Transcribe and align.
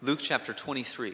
Luke 0.00 0.20
chapter 0.20 0.52
23. 0.52 1.12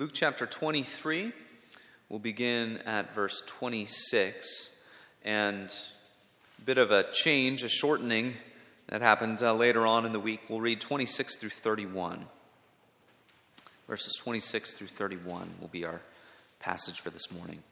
Luke 0.00 0.12
chapter 0.14 0.46
23, 0.46 1.30
we'll 2.08 2.18
begin 2.18 2.78
at 2.86 3.14
verse 3.14 3.42
26. 3.46 4.72
And 5.26 5.70
a 6.58 6.62
bit 6.62 6.78
of 6.78 6.90
a 6.90 7.04
change, 7.12 7.62
a 7.62 7.68
shortening 7.68 8.32
that 8.86 9.02
happened 9.02 9.42
uh, 9.42 9.52
later 9.52 9.86
on 9.86 10.06
in 10.06 10.12
the 10.12 10.18
week. 10.18 10.40
We'll 10.48 10.62
read 10.62 10.80
26 10.80 11.36
through 11.36 11.50
31. 11.50 12.24
Verses 13.86 14.14
26 14.22 14.72
through 14.72 14.86
31 14.86 15.50
will 15.60 15.68
be 15.68 15.84
our 15.84 16.00
passage 16.60 16.98
for 16.98 17.10
this 17.10 17.30
morning. 17.30 17.62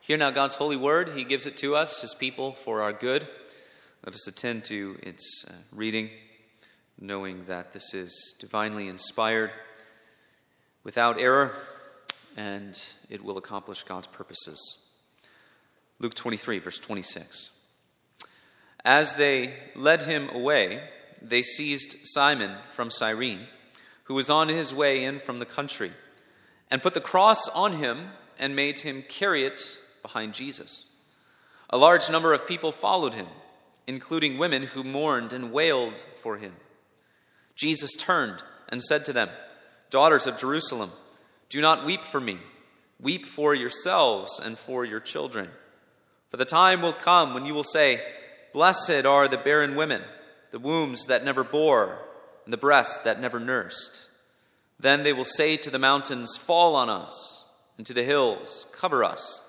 Hear 0.00 0.16
now 0.16 0.30
God's 0.30 0.54
holy 0.54 0.76
word. 0.76 1.10
He 1.10 1.24
gives 1.24 1.46
it 1.46 1.58
to 1.58 1.76
us, 1.76 2.00
his 2.00 2.14
people, 2.14 2.52
for 2.52 2.80
our 2.80 2.94
good. 2.94 3.28
Let 4.02 4.14
us 4.14 4.26
attend 4.26 4.64
to 4.64 4.98
its 5.02 5.44
uh, 5.46 5.52
reading, 5.70 6.08
knowing 6.98 7.44
that 7.48 7.74
this 7.74 7.92
is 7.92 8.34
divinely 8.40 8.88
inspired 8.88 9.50
without 10.84 11.20
error, 11.20 11.54
and 12.36 12.80
it 13.08 13.24
will 13.24 13.38
accomplish 13.38 13.82
God's 13.84 14.06
purposes. 14.08 14.78
Luke 15.98 16.14
23, 16.14 16.58
verse 16.58 16.78
26. 16.78 17.50
As 18.84 19.14
they 19.14 19.54
led 19.76 20.02
him 20.02 20.28
away, 20.30 20.82
they 21.20 21.42
seized 21.42 21.96
Simon 22.02 22.56
from 22.70 22.90
Cyrene, 22.90 23.46
who 24.04 24.14
was 24.14 24.28
on 24.28 24.48
his 24.48 24.74
way 24.74 25.04
in 25.04 25.20
from 25.20 25.38
the 25.38 25.46
country, 25.46 25.92
and 26.70 26.82
put 26.82 26.94
the 26.94 27.00
cross 27.00 27.48
on 27.50 27.74
him 27.74 28.08
and 28.38 28.56
made 28.56 28.80
him 28.80 29.04
carry 29.08 29.44
it 29.44 29.78
behind 30.02 30.34
Jesus. 30.34 30.86
A 31.70 31.78
large 31.78 32.10
number 32.10 32.32
of 32.32 32.46
people 32.46 32.72
followed 32.72 33.14
him, 33.14 33.28
including 33.86 34.38
women 34.38 34.64
who 34.64 34.82
mourned 34.82 35.32
and 35.32 35.52
wailed 35.52 36.04
for 36.20 36.38
him. 36.38 36.54
Jesus 37.54 37.92
turned 37.96 38.42
and 38.68 38.82
said 38.82 39.04
to 39.04 39.12
them, 39.12 39.28
Daughters 39.92 40.26
of 40.26 40.38
Jerusalem, 40.38 40.90
do 41.50 41.60
not 41.60 41.84
weep 41.84 42.02
for 42.02 42.18
me. 42.18 42.38
Weep 42.98 43.26
for 43.26 43.54
yourselves 43.54 44.40
and 44.42 44.56
for 44.58 44.86
your 44.86 45.00
children. 45.00 45.50
For 46.30 46.38
the 46.38 46.46
time 46.46 46.80
will 46.80 46.94
come 46.94 47.34
when 47.34 47.44
you 47.44 47.52
will 47.52 47.62
say, 47.62 48.00
Blessed 48.54 49.04
are 49.04 49.28
the 49.28 49.36
barren 49.36 49.76
women, 49.76 50.00
the 50.50 50.58
wombs 50.58 51.04
that 51.06 51.26
never 51.26 51.44
bore, 51.44 51.98
and 52.46 52.54
the 52.54 52.58
breasts 52.58 52.96
that 53.04 53.20
never 53.20 53.38
nursed. 53.38 54.08
Then 54.80 55.02
they 55.02 55.12
will 55.12 55.26
say 55.26 55.58
to 55.58 55.68
the 55.68 55.78
mountains, 55.78 56.38
Fall 56.38 56.74
on 56.74 56.88
us, 56.88 57.44
and 57.76 57.86
to 57.86 57.92
the 57.92 58.02
hills, 58.02 58.66
Cover 58.72 59.04
us. 59.04 59.42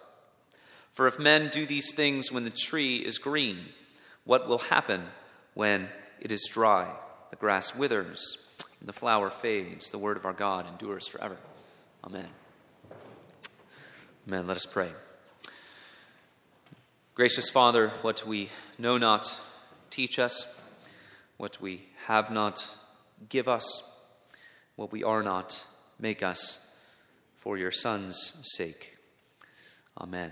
For 0.91 1.07
if 1.07 1.17
men 1.17 1.47
do 1.53 1.65
these 1.65 1.93
things 1.95 2.33
when 2.33 2.43
the 2.43 2.49
tree 2.49 2.97
is 2.97 3.17
green, 3.17 3.59
what 4.25 4.49
will 4.49 4.59
happen 4.59 5.05
when 5.53 5.87
it 6.19 6.33
is 6.33 6.49
dry? 6.51 6.93
The 7.29 7.37
grass 7.37 7.73
withers 7.73 8.43
the 8.83 8.93
flower 8.93 9.29
fades. 9.29 9.89
The 9.89 9.97
word 9.97 10.17
of 10.17 10.25
our 10.25 10.33
God 10.33 10.67
endures 10.67 11.07
forever. 11.07 11.37
Amen. 12.03 12.27
Amen. 14.27 14.47
Let 14.47 14.57
us 14.57 14.65
pray. 14.65 14.89
Gracious 17.15 17.49
Father, 17.49 17.89
what 18.01 18.25
we 18.25 18.49
know 18.77 18.97
not, 18.97 19.39
teach 19.89 20.19
us. 20.19 20.47
What 21.37 21.61
we 21.61 21.89
have 22.07 22.31
not, 22.31 22.77
give 23.29 23.47
us. 23.47 23.83
What 24.75 24.91
we 24.91 25.03
are 25.03 25.23
not, 25.23 25.67
make 25.99 26.23
us 26.23 26.71
for 27.35 27.57
your 27.57 27.71
Son's 27.71 28.37
sake. 28.41 28.97
Amen. 29.99 30.31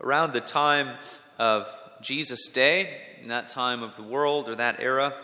Around 0.00 0.32
the 0.32 0.40
time 0.40 0.96
of 1.38 1.66
Jesus' 2.00 2.48
day, 2.48 3.00
in 3.20 3.28
that 3.28 3.48
time 3.48 3.82
of 3.82 3.96
the 3.96 4.02
world 4.02 4.48
or 4.48 4.54
that 4.54 4.76
era, 4.80 5.14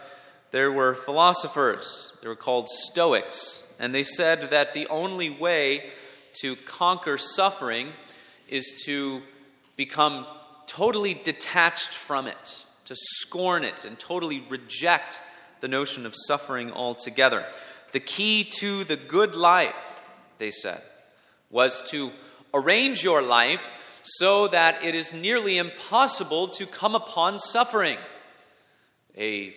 there 0.57 0.73
were 0.73 0.95
philosophers. 0.95 2.17
They 2.23 2.29
were 2.29 2.35
called 2.35 2.71
Stoics. 2.71 3.63
And 3.79 3.95
they 3.95 4.05
said 4.05 4.49
that 4.53 4.73
the 4.73 4.87
only 4.87 5.29
way 5.29 5.91
to 6.41 6.57
conquer 6.57 7.19
suffering 7.19 7.93
is 8.49 8.83
to 8.87 9.21
become 9.77 10.25
totally 10.67 11.13
detached 11.13 11.91
from 11.91 12.27
it, 12.27 12.65
to 12.87 12.95
scorn 12.97 13.65
it, 13.65 13.85
and 13.85 13.99
totally 13.99 14.41
reject 14.49 15.21
the 15.61 15.69
notion 15.69 16.07
of 16.07 16.15
suffering 16.17 16.73
altogether. 16.73 17.45
The 17.93 18.01
key 18.01 18.45
to 18.61 18.85
the 18.85 18.97
good 18.97 19.35
life, 19.35 20.01
they 20.39 20.51
said, 20.51 20.81
was 21.51 21.83
to 21.91 22.13
arrange 22.55 23.05
your 23.05 23.21
life 23.21 23.71
so 24.03 24.49
that 24.49 24.83
it 24.83 24.95
is 24.95 25.13
nearly 25.13 25.59
impossible 25.59 26.49
to 26.49 26.65
come 26.65 26.95
upon 26.95 27.41
suffering. 27.41 27.99
A 29.19 29.55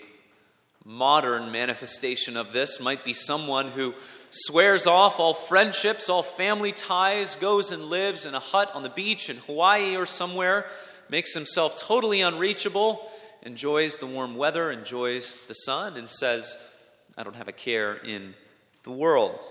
modern 0.86 1.52
manifestation 1.52 2.38
of 2.38 2.54
this 2.54 2.80
might 2.80 3.04
be 3.04 3.14
someone 3.14 3.70
who 3.70 3.94
swears 4.32 4.86
off 4.86 5.20
all 5.20 5.34
friendships, 5.34 6.10
all 6.10 6.24
family 6.24 6.72
ties, 6.72 7.36
goes 7.36 7.72
and 7.72 7.86
lives 7.86 8.26
in 8.26 8.36
a 8.36 8.40
hut 8.40 8.72
on 8.74 8.84
the 8.84 8.90
beach 8.90 9.30
in 9.30 9.38
Hawaii 9.38 9.96
or 9.96 10.06
somewhere, 10.06 10.66
makes 11.10 11.34
himself 11.34 11.76
totally 11.76 12.22
unreachable, 12.22 13.10
enjoys 13.42 13.98
the 13.98 14.06
warm 14.06 14.36
weather, 14.36 14.72
enjoys 14.72 15.36
the 15.48 15.54
sun, 15.54 15.98
and 15.98 16.12
says, 16.12 16.58
I 17.18 17.24
don't 17.24 17.36
have 17.36 17.48
a 17.48 17.54
care 17.54 17.96
in 17.96 18.36
the 18.84 18.92
world. 18.92 19.44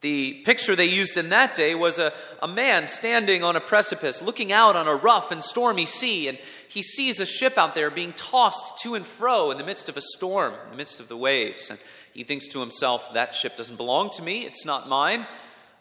The 0.00 0.42
picture 0.44 0.76
they 0.76 0.84
used 0.84 1.16
in 1.16 1.30
that 1.30 1.54
day 1.54 1.74
was 1.74 1.98
a, 1.98 2.12
a 2.42 2.48
man 2.48 2.86
standing 2.86 3.42
on 3.42 3.56
a 3.56 3.60
precipice, 3.60 4.20
looking 4.20 4.52
out 4.52 4.76
on 4.76 4.86
a 4.86 4.94
rough 4.94 5.30
and 5.30 5.42
stormy 5.42 5.86
sea, 5.86 6.28
and 6.28 6.38
he 6.74 6.82
sees 6.82 7.20
a 7.20 7.26
ship 7.26 7.56
out 7.56 7.76
there 7.76 7.88
being 7.88 8.10
tossed 8.10 8.78
to 8.82 8.96
and 8.96 9.06
fro 9.06 9.52
in 9.52 9.58
the 9.58 9.64
midst 9.64 9.88
of 9.88 9.96
a 9.96 10.00
storm, 10.00 10.54
in 10.64 10.70
the 10.70 10.76
midst 10.76 10.98
of 10.98 11.06
the 11.06 11.16
waves. 11.16 11.70
And 11.70 11.78
he 12.12 12.24
thinks 12.24 12.48
to 12.48 12.58
himself, 12.58 13.14
That 13.14 13.32
ship 13.32 13.56
doesn't 13.56 13.76
belong 13.76 14.10
to 14.14 14.22
me, 14.22 14.44
it's 14.44 14.66
not 14.66 14.88
mine. 14.88 15.28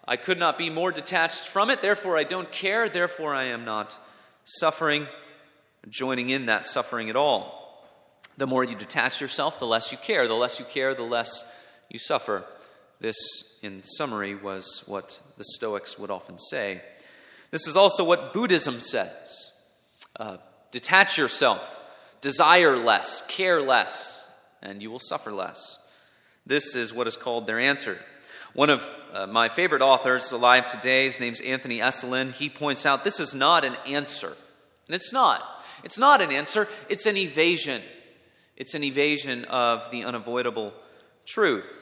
I 0.08 0.18
could 0.18 0.38
not 0.38 0.56
be 0.56 0.70
more 0.70 0.92
detached 0.92 1.48
from 1.48 1.72
it, 1.72 1.82
therefore 1.82 2.16
I 2.16 2.24
don't 2.24 2.52
care, 2.52 2.88
therefore 2.88 3.34
I 3.34 3.46
am 3.46 3.66
not 3.66 3.98
suffering, 4.44 5.08
joining 5.90 6.30
in 6.30 6.46
that 6.46 6.64
suffering 6.64 7.10
at 7.10 7.16
all. 7.16 7.84
The 8.38 8.46
more 8.46 8.64
you 8.64 8.76
detach 8.76 9.20
yourself, 9.20 9.58
the 9.58 9.66
less 9.66 9.92
you 9.92 9.98
care. 9.98 10.28
The 10.28 10.36
less 10.36 10.60
you 10.60 10.66
care, 10.66 10.94
the 10.94 11.02
less 11.02 11.44
you 11.90 11.98
suffer. 11.98 12.44
This, 13.00 13.18
in 13.64 13.82
summary, 13.84 14.36
was 14.36 14.84
what 14.86 15.22
the 15.38 15.44
Stoics 15.44 15.98
would 15.98 16.12
often 16.12 16.38
say. 16.38 16.82
This 17.50 17.68
is 17.68 17.76
also 17.76 18.04
what 18.04 18.32
Buddhism 18.32 18.80
says 18.80 19.52
uh, 20.20 20.38
detach 20.74 21.18
yourself, 21.18 21.80
desire 22.20 22.76
less, 22.76 23.24
care 23.30 23.62
less, 23.62 24.28
and 24.62 24.82
you 24.82 24.92
will 24.92 25.00
suffer 25.00 25.32
less. 25.32 25.80
This 26.46 26.76
is 26.76 26.94
what 26.94 27.08
is 27.08 27.16
called 27.16 27.48
their 27.48 27.60
answer. 27.60 27.98
One 28.54 28.70
of 28.70 28.88
uh, 29.14 29.28
my 29.28 29.48
favorite 29.48 29.82
authors 29.82 30.32
alive 30.34 30.66
today, 30.66 31.06
his 31.06 31.20
name's 31.20 31.40
Anthony 31.40 31.80
Esolen, 31.80 32.34
he 32.34 32.50
points 32.50 32.86
out 32.86 33.04
this 33.04 33.22
is 33.22 33.34
not 33.34 33.64
an 33.64 33.78
answer. 33.88 34.36
And 34.88 34.96
it's 34.96 35.14
not. 35.14 35.64
It's 35.84 35.98
not 35.98 36.22
an 36.22 36.32
answer, 36.32 36.68
it's 36.90 37.06
an 37.06 37.18
evasion. 37.18 37.82
It's 38.58 38.74
an 38.74 38.84
evasion 38.84 39.46
of 39.46 39.90
the 39.92 40.04
unavoidable 40.04 40.74
truth 41.26 41.80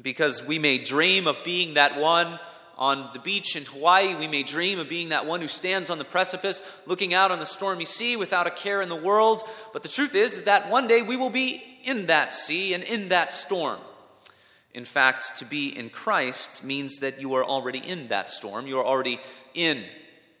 because 0.00 0.46
we 0.46 0.58
may 0.58 0.78
dream 0.78 1.26
of 1.26 1.42
being 1.44 1.74
that 1.74 1.98
one 1.98 2.38
on 2.78 3.08
the 3.12 3.18
beach 3.18 3.56
in 3.56 3.64
Hawaii. 3.64 4.14
We 4.14 4.28
may 4.28 4.42
dream 4.42 4.78
of 4.78 4.88
being 4.88 5.10
that 5.10 5.26
one 5.26 5.40
who 5.40 5.48
stands 5.48 5.90
on 5.90 5.98
the 5.98 6.04
precipice 6.04 6.62
looking 6.86 7.14
out 7.14 7.30
on 7.30 7.40
the 7.40 7.46
stormy 7.46 7.84
sea 7.84 8.16
without 8.16 8.46
a 8.46 8.50
care 8.50 8.82
in 8.82 8.88
the 8.88 8.96
world. 8.96 9.42
But 9.72 9.82
the 9.82 9.88
truth 9.88 10.14
is 10.14 10.42
that 10.42 10.70
one 10.70 10.86
day 10.86 11.02
we 11.02 11.16
will 11.16 11.30
be 11.30 11.62
in 11.84 12.06
that 12.06 12.32
sea 12.32 12.74
and 12.74 12.84
in 12.84 13.08
that 13.08 13.32
storm. 13.32 13.78
In 14.74 14.84
fact, 14.84 15.38
to 15.38 15.46
be 15.46 15.68
in 15.68 15.88
Christ 15.88 16.62
means 16.62 16.98
that 16.98 17.20
you 17.20 17.34
are 17.34 17.44
already 17.44 17.78
in 17.78 18.08
that 18.08 18.28
storm. 18.28 18.66
You 18.66 18.78
are 18.78 18.84
already 18.84 19.18
in 19.54 19.84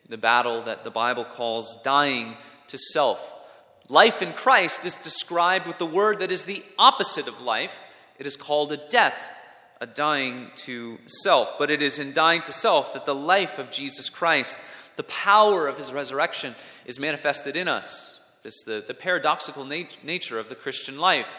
the 0.08 0.18
battle 0.18 0.62
that 0.62 0.84
the 0.84 0.90
Bible 0.90 1.24
calls 1.24 1.80
dying 1.82 2.36
to 2.68 2.76
self. 2.76 3.32
Life 3.88 4.20
in 4.20 4.32
Christ 4.32 4.84
is 4.84 4.96
described 4.96 5.66
with 5.66 5.78
the 5.78 5.86
word 5.86 6.18
that 6.18 6.30
is 6.30 6.44
the 6.44 6.62
opposite 6.78 7.28
of 7.28 7.40
life. 7.40 7.80
It 8.18 8.26
is 8.26 8.36
called 8.36 8.72
a 8.72 8.88
death 8.88 9.16
a 9.80 9.86
dying 9.86 10.50
to 10.56 10.98
self. 11.06 11.58
But 11.58 11.70
it 11.70 11.82
is 11.82 11.98
in 11.98 12.12
dying 12.12 12.42
to 12.42 12.52
self 12.52 12.94
that 12.94 13.06
the 13.06 13.14
life 13.14 13.58
of 13.58 13.70
Jesus 13.70 14.08
Christ, 14.08 14.62
the 14.96 15.04
power 15.04 15.66
of 15.66 15.76
his 15.76 15.92
resurrection, 15.92 16.54
is 16.84 16.98
manifested 16.98 17.56
in 17.56 17.68
us. 17.68 18.20
It's 18.44 18.62
the, 18.64 18.82
the 18.86 18.94
paradoxical 18.94 19.64
nat- 19.64 19.98
nature 20.02 20.38
of 20.38 20.48
the 20.48 20.54
Christian 20.54 20.98
life. 20.98 21.34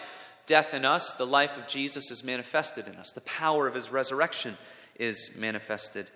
Death 0.46 0.74
in 0.74 0.86
us, 0.86 1.14
the 1.14 1.26
life 1.26 1.58
of 1.58 1.68
Jesus 1.68 2.12
is 2.12 2.24
manifested 2.24 2.88
in 2.88 2.96
us. 2.96 3.12
The 3.12 3.22
power 3.22 3.68
of 3.68 3.76
his 3.76 3.92
resurrection 3.92 4.58
is 4.98 5.32
manifested 5.38 6.10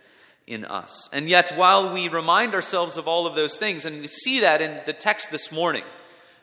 in 0.47 0.65
us. 0.65 1.09
And 1.13 1.29
yet, 1.29 1.51
while 1.55 1.93
we 1.93 2.09
remind 2.09 2.53
ourselves 2.53 2.97
of 2.97 3.07
all 3.07 3.27
of 3.27 3.35
those 3.35 3.57
things, 3.57 3.85
and 3.85 4.01
we 4.01 4.07
see 4.07 4.39
that 4.41 4.61
in 4.61 4.81
the 4.85 4.93
text 4.93 5.31
this 5.31 5.51
morning, 5.51 5.83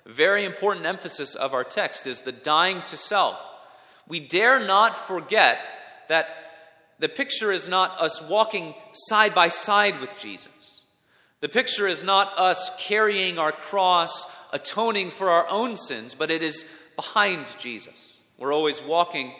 very 0.06 0.44
important 0.44 0.86
emphasis 0.86 1.34
of 1.34 1.52
our 1.52 1.64
text 1.64 2.06
is 2.06 2.22
the 2.22 2.32
dying 2.32 2.82
to 2.82 2.96
self. 2.96 3.44
We 4.08 4.20
dare 4.20 4.66
not 4.66 4.96
forget 4.96 5.60
that 6.08 6.28
the 6.98 7.08
picture 7.08 7.52
is 7.52 7.68
not 7.68 8.00
us 8.00 8.20
walking 8.22 8.74
side 8.92 9.34
by 9.34 9.48
side 9.48 10.00
with 10.00 10.18
Jesus. 10.18 10.84
The 11.40 11.48
picture 11.48 11.86
is 11.86 12.02
not 12.02 12.36
us 12.38 12.70
carrying 12.78 13.38
our 13.38 13.52
cross, 13.52 14.26
atoning 14.52 15.10
for 15.10 15.30
our 15.30 15.48
own 15.48 15.76
sins, 15.76 16.14
but 16.14 16.30
it 16.30 16.42
is 16.42 16.66
behind 16.96 17.54
Jesus. 17.58 18.18
We're 18.38 18.52
always 18.52 18.82
walking 18.82 19.32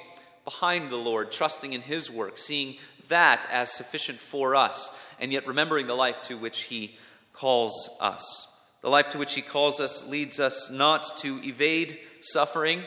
behind 0.44 0.91
the 0.91 0.97
Lord, 0.97 1.32
trusting 1.32 1.73
in 1.73 1.81
His 1.81 2.11
work, 2.11 2.38
seeing 2.38 2.76
that 3.09 3.47
as 3.50 3.73
sufficient 3.73 4.21
for 4.21 4.55
us, 4.55 4.91
and 5.19 5.32
yet 5.32 5.47
remembering 5.47 5.88
the 5.88 5.94
life 5.94 6.23
to 6.23 6.37
which 6.37 6.62
He 6.64 6.97
calls 7.32 7.91
us. 8.00 8.47
The 8.82 8.91
life 8.91 9.09
to 9.11 9.19
which 9.19 9.35
He 9.35 9.43
calls 9.43 9.81
us 9.81 10.06
leads 10.06 10.38
us 10.38 10.71
not 10.71 11.17
to 11.19 11.41
evade 11.43 11.99
suffering, 12.21 12.85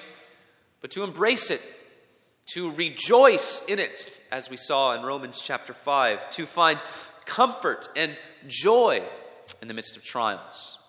but 0.82 0.92
to 0.92 1.04
embrace 1.04 1.50
it, 1.50 1.62
to 2.54 2.72
rejoice 2.72 3.62
in 3.68 3.80
it, 3.80 4.12
as 4.32 4.50
we 4.50 4.58
saw 4.58 4.94
in 4.94 5.04
Romans 5.04 5.42
chapter 5.42 5.74
5, 5.74 6.30
to 6.32 6.46
find 6.46 6.84
comfort 7.26 7.88
and 7.96 8.18
joy 8.48 9.04
in 9.62 9.68
the 9.68 9.74
midst 9.74 9.96
of 9.96 10.04
trials. 10.04 10.80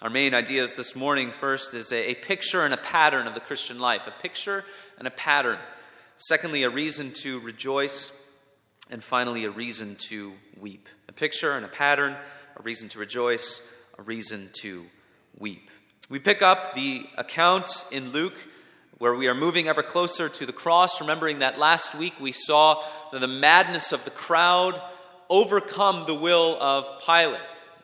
Our 0.00 0.10
main 0.10 0.32
ideas 0.32 0.74
this 0.74 0.94
morning 0.94 1.32
first 1.32 1.74
is 1.74 1.92
a, 1.92 2.14
picture 2.14 2.64
and 2.64 2.72
a 2.72 2.78
pattern 2.78 3.26
of 3.26 3.34
the 3.34 3.40
Christian 3.40 3.80
life, 3.80 4.06
a 4.06 4.22
picture 4.22 4.64
and 4.96 5.08
a 5.08 5.10
pattern. 5.10 5.58
Secondly, 6.16 6.62
a 6.62 6.70
reason 6.70 7.12
to 7.22 7.40
rejoice. 7.40 8.12
And 8.90 9.02
finally, 9.02 9.44
a 9.44 9.50
reason 9.50 9.96
to 10.08 10.34
weep. 10.60 10.88
A 11.08 11.12
picture 11.12 11.52
and 11.52 11.64
a 11.64 11.68
pattern, 11.68 12.16
a 12.56 12.62
reason 12.62 12.88
to 12.90 12.98
rejoice, 12.98 13.60
a 13.98 14.02
reason 14.02 14.50
to 14.60 14.86
weep. 15.36 15.68
We 16.08 16.20
pick 16.20 16.42
up 16.42 16.74
the 16.74 17.06
account 17.16 17.68
in 17.90 18.12
Luke 18.12 18.36
where 18.98 19.14
we 19.14 19.28
are 19.28 19.34
moving 19.34 19.68
ever 19.68 19.82
closer 19.82 20.28
to 20.28 20.46
the 20.46 20.52
cross, 20.52 21.00
remembering 21.00 21.38
that 21.38 21.58
last 21.58 21.94
week 21.94 22.14
we 22.20 22.32
saw 22.32 22.82
the 23.12 23.28
madness 23.28 23.92
of 23.92 24.04
the 24.04 24.10
crowd 24.10 24.80
overcome 25.30 26.04
the 26.06 26.14
will 26.14 26.56
of 26.60 26.90
Pilate. 27.04 27.40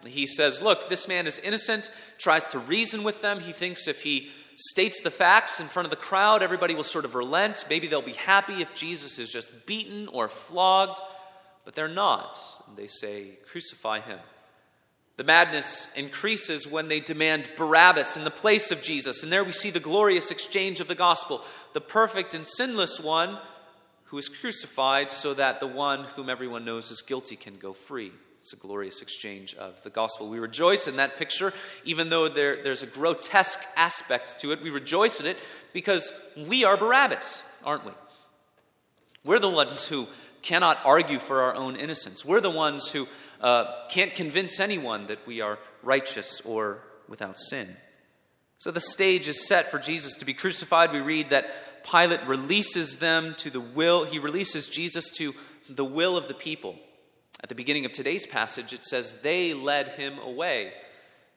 He 0.06 0.26
says, 0.26 0.60
Look, 0.60 0.88
this 0.88 1.08
man 1.08 1.26
is 1.26 1.38
innocent, 1.38 1.90
tries 2.18 2.46
to 2.48 2.58
reason 2.58 3.04
with 3.04 3.22
them. 3.22 3.40
He 3.40 3.52
thinks 3.52 3.88
if 3.88 4.02
he 4.02 4.30
states 4.56 5.00
the 5.00 5.10
facts 5.10 5.60
in 5.60 5.66
front 5.66 5.86
of 5.86 5.90
the 5.90 5.96
crowd, 5.96 6.42
everybody 6.42 6.74
will 6.74 6.84
sort 6.84 7.04
of 7.04 7.14
relent. 7.14 7.64
Maybe 7.70 7.86
they'll 7.86 8.02
be 8.02 8.12
happy 8.12 8.60
if 8.60 8.74
Jesus 8.74 9.18
is 9.18 9.32
just 9.32 9.66
beaten 9.66 10.08
or 10.08 10.28
flogged, 10.28 11.00
but 11.64 11.74
they're 11.74 11.88
not. 11.88 12.38
They 12.76 12.86
say, 12.86 13.38
Crucify 13.50 14.00
him. 14.00 14.18
The 15.16 15.24
madness 15.24 15.86
increases 15.94 16.66
when 16.66 16.88
they 16.88 16.98
demand 16.98 17.48
Barabbas 17.56 18.16
in 18.16 18.24
the 18.24 18.30
place 18.30 18.72
of 18.72 18.82
Jesus. 18.82 19.22
And 19.22 19.32
there 19.32 19.44
we 19.44 19.52
see 19.52 19.70
the 19.70 19.78
glorious 19.78 20.30
exchange 20.30 20.80
of 20.80 20.88
the 20.88 20.94
gospel 20.94 21.42
the 21.72 21.80
perfect 21.80 22.34
and 22.34 22.46
sinless 22.46 23.00
one 23.00 23.38
who 24.04 24.18
is 24.18 24.28
crucified 24.28 25.10
so 25.10 25.34
that 25.34 25.60
the 25.60 25.66
one 25.66 26.04
whom 26.16 26.30
everyone 26.30 26.64
knows 26.64 26.90
is 26.90 27.02
guilty 27.02 27.36
can 27.36 27.56
go 27.56 27.72
free. 27.72 28.12
It's 28.38 28.52
a 28.52 28.56
glorious 28.56 29.00
exchange 29.00 29.54
of 29.54 29.82
the 29.82 29.90
gospel. 29.90 30.28
We 30.28 30.38
rejoice 30.38 30.86
in 30.86 30.96
that 30.96 31.16
picture, 31.16 31.52
even 31.84 32.10
though 32.10 32.28
there, 32.28 32.62
there's 32.62 32.82
a 32.82 32.86
grotesque 32.86 33.60
aspect 33.74 34.38
to 34.40 34.52
it. 34.52 34.62
We 34.62 34.70
rejoice 34.70 35.18
in 35.18 35.26
it 35.26 35.38
because 35.72 36.12
we 36.36 36.62
are 36.62 36.76
Barabbas, 36.76 37.42
aren't 37.64 37.86
we? 37.86 37.92
We're 39.24 39.38
the 39.38 39.48
ones 39.48 39.86
who 39.86 40.06
cannot 40.42 40.78
argue 40.84 41.18
for 41.18 41.40
our 41.40 41.54
own 41.54 41.74
innocence. 41.74 42.22
We're 42.22 42.42
the 42.42 42.50
ones 42.50 42.92
who 42.92 43.08
uh, 43.44 43.86
can't 43.90 44.14
convince 44.14 44.58
anyone 44.58 45.06
that 45.06 45.24
we 45.26 45.42
are 45.42 45.58
righteous 45.82 46.40
or 46.40 46.82
without 47.08 47.38
sin. 47.38 47.76
So 48.56 48.70
the 48.70 48.80
stage 48.80 49.28
is 49.28 49.46
set 49.46 49.70
for 49.70 49.78
Jesus 49.78 50.16
to 50.16 50.24
be 50.24 50.32
crucified. 50.32 50.92
We 50.92 51.00
read 51.00 51.30
that 51.30 51.50
Pilate 51.84 52.26
releases 52.26 52.96
them 52.96 53.34
to 53.36 53.50
the 53.50 53.60
will, 53.60 54.04
he 54.04 54.18
releases 54.18 54.66
Jesus 54.66 55.10
to 55.18 55.34
the 55.68 55.84
will 55.84 56.16
of 56.16 56.26
the 56.26 56.34
people. 56.34 56.76
At 57.42 57.50
the 57.50 57.54
beginning 57.54 57.84
of 57.84 57.92
today's 57.92 58.24
passage, 58.24 58.72
it 58.72 58.82
says, 58.82 59.20
They 59.20 59.52
led 59.52 59.90
him 59.90 60.18
away. 60.18 60.72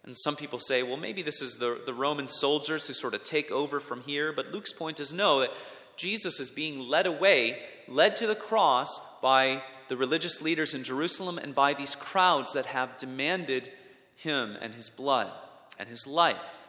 And 0.05 0.17
some 0.17 0.37
people 0.37 0.59
say, 0.59 0.83
well, 0.83 0.95
maybe 0.95 1.21
this 1.21 1.41
is 1.41 1.57
the, 1.57 1.81
the 1.85 1.93
Roman 1.93 2.29
soldiers 2.29 2.87
who 2.87 2.93
sort 2.93 3.13
of 3.13 3.23
take 3.23 3.51
over 3.51 3.81
from 3.81 3.99
here. 4.03 4.31
But 4.31 4.53
Luke's 4.53 4.71
point 4.71 5.01
is 5.01 5.11
no, 5.11 5.41
that 5.41 5.51
Jesus 5.97 6.39
is 6.39 6.49
being 6.49 6.79
led 6.79 7.05
away, 7.05 7.61
led 7.89 8.15
to 8.15 8.27
the 8.27 8.35
cross 8.35 9.01
by 9.21 9.61
the 9.87 9.97
religious 9.97 10.41
leaders 10.41 10.73
in 10.73 10.83
Jerusalem 10.83 11.37
and 11.37 11.55
by 11.55 11.73
these 11.73 11.95
crowds 11.95 12.53
that 12.53 12.67
have 12.67 12.97
demanded 12.97 13.71
him 14.15 14.57
and 14.61 14.73
his 14.73 14.89
blood 14.89 15.31
and 15.79 15.87
his 15.87 16.07
life. 16.07 16.67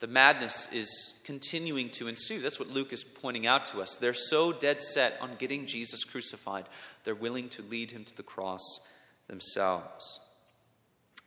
The 0.00 0.08
madness 0.08 0.68
is 0.72 1.14
continuing 1.24 1.88
to 1.90 2.08
ensue. 2.08 2.40
That's 2.40 2.58
what 2.58 2.70
Luke 2.70 2.92
is 2.92 3.04
pointing 3.04 3.46
out 3.46 3.66
to 3.66 3.80
us. 3.80 3.96
They're 3.96 4.14
so 4.14 4.52
dead 4.52 4.82
set 4.82 5.16
on 5.20 5.36
getting 5.38 5.64
Jesus 5.64 6.04
crucified, 6.04 6.66
they're 7.04 7.14
willing 7.14 7.48
to 7.50 7.62
lead 7.62 7.92
him 7.92 8.04
to 8.04 8.16
the 8.16 8.24
cross 8.24 8.80
themselves. 9.28 10.20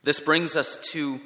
This 0.03 0.19
brings 0.19 0.55
us 0.55 0.75
to 0.91 1.21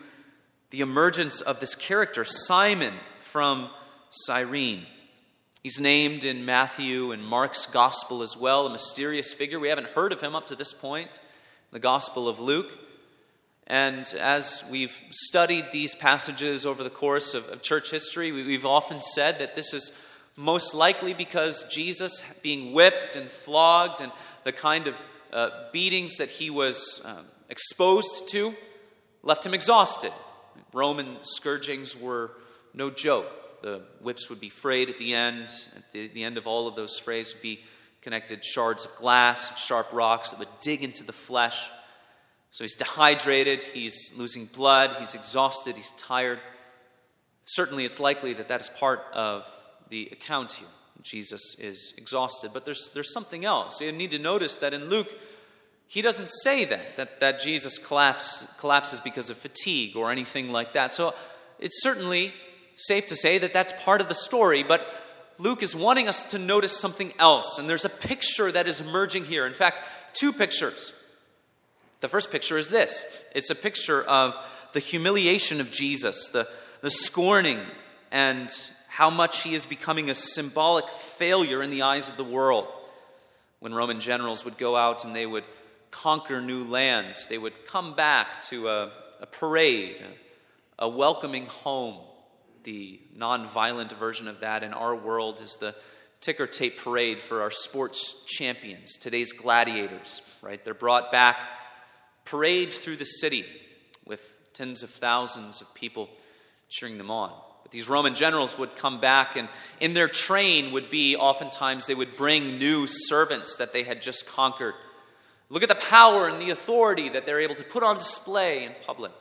the 0.69 0.81
emergence 0.81 1.41
of 1.41 1.59
this 1.59 1.75
character, 1.75 2.23
Simon 2.23 2.93
from 3.19 3.69
Cyrene. 4.09 4.85
He's 5.61 5.79
named 5.79 6.23
in 6.23 6.45
Matthew 6.45 7.11
and 7.11 7.25
Mark's 7.25 7.65
gospel 7.65 8.21
as 8.21 8.37
well, 8.37 8.65
a 8.65 8.69
mysterious 8.69 9.33
figure. 9.33 9.59
We 9.59 9.67
haven't 9.67 9.89
heard 9.89 10.13
of 10.13 10.21
him 10.21 10.33
up 10.33 10.47
to 10.47 10.55
this 10.55 10.71
point, 10.71 11.19
the 11.71 11.79
gospel 11.79 12.29
of 12.29 12.39
Luke. 12.39 12.79
And 13.67 14.07
as 14.21 14.63
we've 14.71 15.01
studied 15.11 15.65
these 15.73 15.95
passages 15.95 16.65
over 16.65 16.81
the 16.81 16.89
course 16.89 17.33
of, 17.33 17.49
of 17.49 17.61
church 17.61 17.91
history, 17.91 18.31
we, 18.31 18.45
we've 18.45 18.65
often 18.65 19.01
said 19.01 19.39
that 19.39 19.57
this 19.57 19.73
is 19.73 19.91
most 20.37 20.73
likely 20.73 21.13
because 21.13 21.65
Jesus, 21.65 22.23
being 22.41 22.71
whipped 22.71 23.17
and 23.17 23.29
flogged 23.29 23.99
and 23.99 24.13
the 24.45 24.53
kind 24.53 24.87
of 24.87 25.07
uh, 25.33 25.49
beatings 25.73 26.15
that 26.15 26.29
he 26.29 26.49
was 26.49 27.01
um, 27.03 27.25
exposed 27.49 28.29
to, 28.29 28.55
left 29.23 29.45
him 29.45 29.53
exhausted. 29.53 30.13
Roman 30.71 31.17
scourgings 31.21 31.97
were 31.97 32.31
no 32.73 32.89
joke 32.89 33.29
the 33.61 33.81
whips 34.01 34.29
would 34.29 34.39
be 34.39 34.49
frayed 34.49 34.89
at 34.89 34.97
the 34.97 35.13
end. 35.13 35.49
At 35.75 35.91
the, 35.91 36.07
the 36.07 36.23
end 36.23 36.37
of 36.37 36.47
all 36.47 36.67
of 36.67 36.75
those 36.75 36.97
frays 36.97 37.33
would 37.33 37.41
be 37.41 37.61
connected 38.01 38.43
shards 38.43 38.85
of 38.85 38.95
glass 38.95 39.49
and 39.49 39.57
sharp 39.57 39.87
rocks 39.91 40.31
that 40.31 40.39
would 40.39 40.59
dig 40.61 40.83
into 40.83 41.03
the 41.03 41.13
flesh. 41.13 41.69
So 42.51 42.63
he's 42.63 42.75
dehydrated, 42.75 43.63
he's 43.63 44.11
losing 44.17 44.45
blood, 44.45 44.95
he's 44.95 45.13
exhausted, 45.13 45.77
he's 45.77 45.91
tired. 45.91 46.39
Certainly, 47.45 47.85
it's 47.85 47.99
likely 47.99 48.33
that 48.33 48.47
that 48.47 48.61
is 48.61 48.69
part 48.69 49.05
of 49.13 49.49
the 49.89 50.09
account 50.11 50.53
here. 50.53 50.67
Jesus 51.01 51.55
is 51.59 51.93
exhausted. 51.97 52.51
But 52.53 52.65
there's, 52.65 52.89
there's 52.93 53.13
something 53.13 53.45
else. 53.45 53.81
You 53.81 53.91
need 53.91 54.11
to 54.11 54.19
notice 54.19 54.57
that 54.57 54.73
in 54.73 54.89
Luke, 54.89 55.09
he 55.87 56.01
doesn't 56.01 56.29
say 56.43 56.65
that, 56.65 56.97
that, 56.97 57.19
that 57.19 57.39
Jesus 57.39 57.77
collapse, 57.77 58.47
collapses 58.59 58.99
because 58.99 59.29
of 59.29 59.37
fatigue 59.37 59.95
or 59.95 60.11
anything 60.11 60.51
like 60.51 60.73
that. 60.73 60.93
So 60.93 61.15
it's 61.59 61.81
certainly 61.81 62.33
safe 62.79 63.07
to 63.07 63.15
say 63.15 63.37
that 63.37 63.51
that's 63.53 63.73
part 63.83 63.99
of 63.99 64.07
the 64.07 64.15
story, 64.15 64.63
but 64.63 64.87
Luke 65.37 65.63
is 65.63 65.75
wanting 65.75 66.07
us 66.07 66.25
to 66.25 66.37
notice 66.37 66.77
something 66.77 67.13
else. 67.19 67.59
And 67.59 67.69
there's 67.69 67.85
a 67.85 67.89
picture 67.89 68.51
that 68.51 68.67
is 68.67 68.79
emerging 68.79 69.25
here. 69.25 69.45
In 69.45 69.53
fact, 69.53 69.81
two 70.13 70.31
pictures. 70.31 70.93
The 71.99 72.07
first 72.07 72.31
picture 72.31 72.57
is 72.57 72.69
this 72.69 73.05
it's 73.35 73.49
a 73.49 73.55
picture 73.55 74.01
of 74.03 74.37
the 74.73 74.79
humiliation 74.79 75.59
of 75.59 75.71
Jesus, 75.71 76.29
the, 76.29 76.47
the 76.81 76.89
scorning, 76.89 77.59
and 78.11 78.49
how 78.87 79.09
much 79.09 79.43
he 79.43 79.53
is 79.53 79.65
becoming 79.65 80.09
a 80.09 80.15
symbolic 80.15 80.87
failure 80.89 81.61
in 81.61 81.69
the 81.69 81.81
eyes 81.81 82.09
of 82.09 82.17
the 82.17 82.23
world. 82.23 82.67
When 83.59 83.73
Roman 83.73 83.99
generals 83.99 84.45
would 84.45 84.57
go 84.57 84.77
out 84.77 85.03
and 85.03 85.13
they 85.13 85.25
would 85.25 85.43
conquer 85.91 86.41
new 86.41 86.63
lands, 86.63 87.27
they 87.27 87.37
would 87.37 87.65
come 87.65 87.93
back 87.93 88.41
to 88.43 88.69
a, 88.69 88.91
a 89.19 89.25
parade, 89.25 89.97
a, 90.79 90.85
a 90.85 90.89
welcoming 90.89 91.45
home 91.47 91.97
the 92.63 92.99
non-violent 93.15 93.91
version 93.93 94.27
of 94.27 94.41
that 94.41 94.63
in 94.63 94.73
our 94.73 94.95
world 94.95 95.41
is 95.41 95.55
the 95.55 95.75
ticker 96.21 96.47
tape 96.47 96.77
parade 96.79 97.21
for 97.21 97.41
our 97.41 97.51
sports 97.51 98.23
champions, 98.25 98.97
today's 98.97 99.31
gladiators, 99.31 100.21
right? 100.41 100.63
They're 100.63 100.73
brought 100.73 101.11
back, 101.11 101.37
parade 102.25 102.73
through 102.73 102.97
the 102.97 103.05
city 103.05 103.45
with 104.05 104.37
tens 104.53 104.83
of 104.83 104.89
thousands 104.89 105.61
of 105.61 105.73
people 105.73 106.09
cheering 106.67 106.97
them 106.97 107.09
on. 107.09 107.31
But 107.63 107.71
these 107.71 107.87
Roman 107.87 108.15
generals 108.15 108.57
would 108.57 108.75
come 108.75 108.99
back, 108.99 109.35
and 109.35 109.47
in 109.79 109.93
their 109.93 110.07
train 110.07 110.71
would 110.71 110.89
be 110.89 111.15
oftentimes 111.15 111.85
they 111.85 111.95
would 111.95 112.17
bring 112.17 112.59
new 112.59 112.85
servants 112.87 113.55
that 113.55 113.73
they 113.73 113.83
had 113.83 114.01
just 114.01 114.27
conquered. 114.27 114.73
Look 115.49 115.63
at 115.63 115.69
the 115.69 115.75
power 115.75 116.27
and 116.27 116.41
the 116.41 116.51
authority 116.51 117.09
that 117.09 117.25
they're 117.25 117.39
able 117.39 117.55
to 117.55 117.63
put 117.63 117.83
on 117.83 117.97
display 117.97 118.65
in 118.65 118.75
public. 118.85 119.11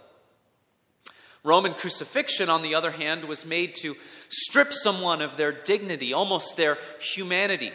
Roman 1.45 1.75
crucifixion, 1.75 2.49
on 2.49 2.63
the 2.63 2.75
other 2.75 2.91
hand, 2.91 3.25
was 3.25 3.47
made 3.47 3.75
to 3.77 3.97
strip 4.29 4.73
someone 4.73 5.23
of 5.23 5.37
their 5.37 5.53
dignity, 5.53 6.13
almost 6.13 6.57
their 6.57 6.79
humanity, 7.01 7.73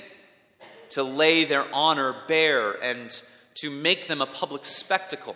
to 0.90 1.04
lay 1.04 1.44
their 1.44 1.66
honor 1.74 2.16
bare 2.28 2.72
and 2.84 3.24
to 3.56 3.70
make 3.70 4.08
them 4.08 4.22
a 4.22 4.26
public 4.26 4.66
spectacle. 4.66 5.36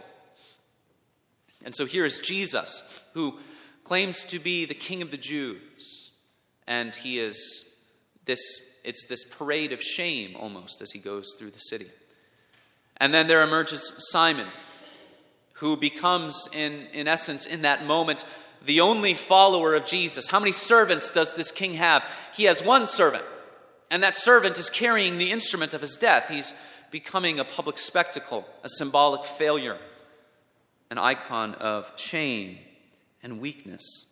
And 1.65 1.73
so 1.75 1.85
here 1.85 2.05
is 2.05 2.19
Jesus, 2.19 2.83
who 3.13 3.39
claims 3.83 4.25
to 4.25 4.39
be 4.39 4.65
the 4.65 4.73
king 4.73 5.01
of 5.01 5.11
the 5.11 5.17
Jews. 5.17 6.11
And 6.67 6.93
he 6.95 7.19
is 7.19 7.65
this, 8.25 8.39
it's 8.83 9.05
this 9.07 9.25
parade 9.25 9.71
of 9.71 9.81
shame 9.81 10.35
almost 10.37 10.81
as 10.81 10.91
he 10.91 10.99
goes 10.99 11.33
through 11.37 11.51
the 11.51 11.59
city. 11.59 11.89
And 12.97 13.13
then 13.13 13.27
there 13.27 13.41
emerges 13.41 13.93
Simon, 14.11 14.47
who 15.57 15.75
becomes, 15.75 16.47
in, 16.53 16.87
in 16.93 17.07
essence, 17.07 17.45
in 17.45 17.63
that 17.63 17.85
moment, 17.85 18.23
the 18.65 18.79
only 18.81 19.13
follower 19.13 19.73
of 19.75 19.85
Jesus. 19.85 20.29
How 20.29 20.39
many 20.39 20.51
servants 20.51 21.11
does 21.11 21.33
this 21.33 21.51
king 21.51 21.73
have? 21.75 22.09
He 22.35 22.43
has 22.45 22.63
one 22.63 22.85
servant, 22.85 23.25
and 23.89 24.03
that 24.03 24.15
servant 24.15 24.57
is 24.59 24.69
carrying 24.69 25.17
the 25.17 25.31
instrument 25.31 25.73
of 25.73 25.81
his 25.81 25.95
death. 25.95 26.29
He's 26.29 26.53
becoming 26.91 27.39
a 27.39 27.45
public 27.45 27.77
spectacle, 27.77 28.47
a 28.63 28.69
symbolic 28.69 29.25
failure, 29.25 29.77
an 30.91 30.97
icon 30.97 31.55
of 31.55 31.91
shame 31.97 32.59
and 33.23 33.39
weakness. 33.39 34.05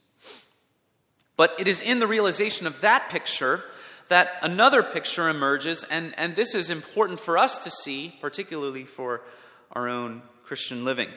But 1.38 1.56
it 1.60 1.68
is 1.68 1.82
in 1.82 2.00
the 2.00 2.08
realization 2.08 2.66
of 2.66 2.82
that 2.82 3.10
picture 3.10 3.62
that 4.10 4.38
another 4.42 4.84
picture 4.84 5.30
emerges, 5.30 5.84
and, 5.90 6.14
and 6.18 6.36
this 6.36 6.56
is 6.56 6.70
important 6.70 7.20
for 7.20 7.38
us 7.38 7.60
to 7.60 7.72
see, 7.72 8.16
particularly 8.22 8.84
for 8.84 9.22
our 9.72 9.90
own 9.90 10.22
Christian 10.44 10.86
living. 10.86 11.10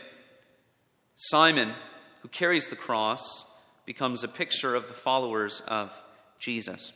Simon, 1.19 1.75
who 2.23 2.29
carries 2.29 2.69
the 2.69 2.77
cross, 2.77 3.45
becomes 3.85 4.23
a 4.23 4.29
picture 4.29 4.77
of 4.77 4.87
the 4.87 4.95
followers 4.95 5.61
of 5.67 6.01
Jesus. 6.39 6.93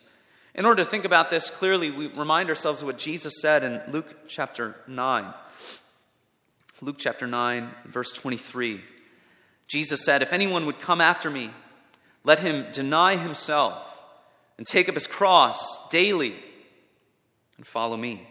In 0.54 0.64
order 0.64 0.84
to 0.84 0.88
think 0.88 1.04
about 1.04 1.28
this 1.28 1.50
clearly, 1.50 1.90
we 1.90 2.06
remind 2.06 2.48
ourselves 2.48 2.82
of 2.82 2.86
what 2.86 2.98
Jesus 2.98 3.40
said 3.40 3.64
in 3.64 3.82
Luke 3.88 4.28
chapter 4.28 4.76
9. 4.86 5.34
Luke 6.80 6.96
chapter 6.98 7.26
9, 7.26 7.70
verse 7.86 8.12
23. 8.12 8.80
Jesus 9.66 10.04
said, 10.04 10.22
If 10.22 10.32
anyone 10.32 10.66
would 10.66 10.78
come 10.78 11.00
after 11.00 11.28
me, 11.28 11.50
let 12.22 12.38
him 12.38 12.66
deny 12.70 13.16
himself 13.16 14.04
and 14.56 14.64
take 14.64 14.88
up 14.88 14.94
his 14.94 15.08
cross 15.08 15.88
daily 15.88 16.36
and 17.56 17.66
follow 17.66 17.96
me. 17.96 18.28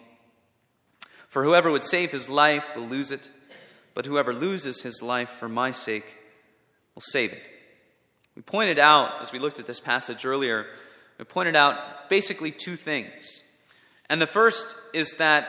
For 1.28 1.44
whoever 1.44 1.70
would 1.70 1.84
save 1.84 2.12
his 2.12 2.30
life 2.30 2.76
will 2.76 2.84
lose 2.84 3.12
it, 3.12 3.30
but 3.94 4.06
whoever 4.06 4.34
loses 4.34 4.82
his 4.82 5.02
life 5.02 5.30
for 5.30 5.50
my 5.50 5.72
sake 5.72 6.18
will 6.96 7.02
save 7.02 7.34
it. 7.34 7.44
We 8.36 8.42
pointed 8.42 8.80
out, 8.80 9.22
as 9.22 9.32
we 9.32 9.40
looked 9.40 9.60
at 9.60 9.68
this 9.68 9.80
passage 9.80 10.26
earlier, 10.26 10.68
we 11.18 11.26
pointed 11.26 11.56
out 11.56 12.10
basically 12.10 12.52
two 12.52 12.76
things. 12.76 13.44
And 14.10 14.22
the 14.22 14.28
first 14.28 14.76
is 14.94 15.16
that 15.16 15.48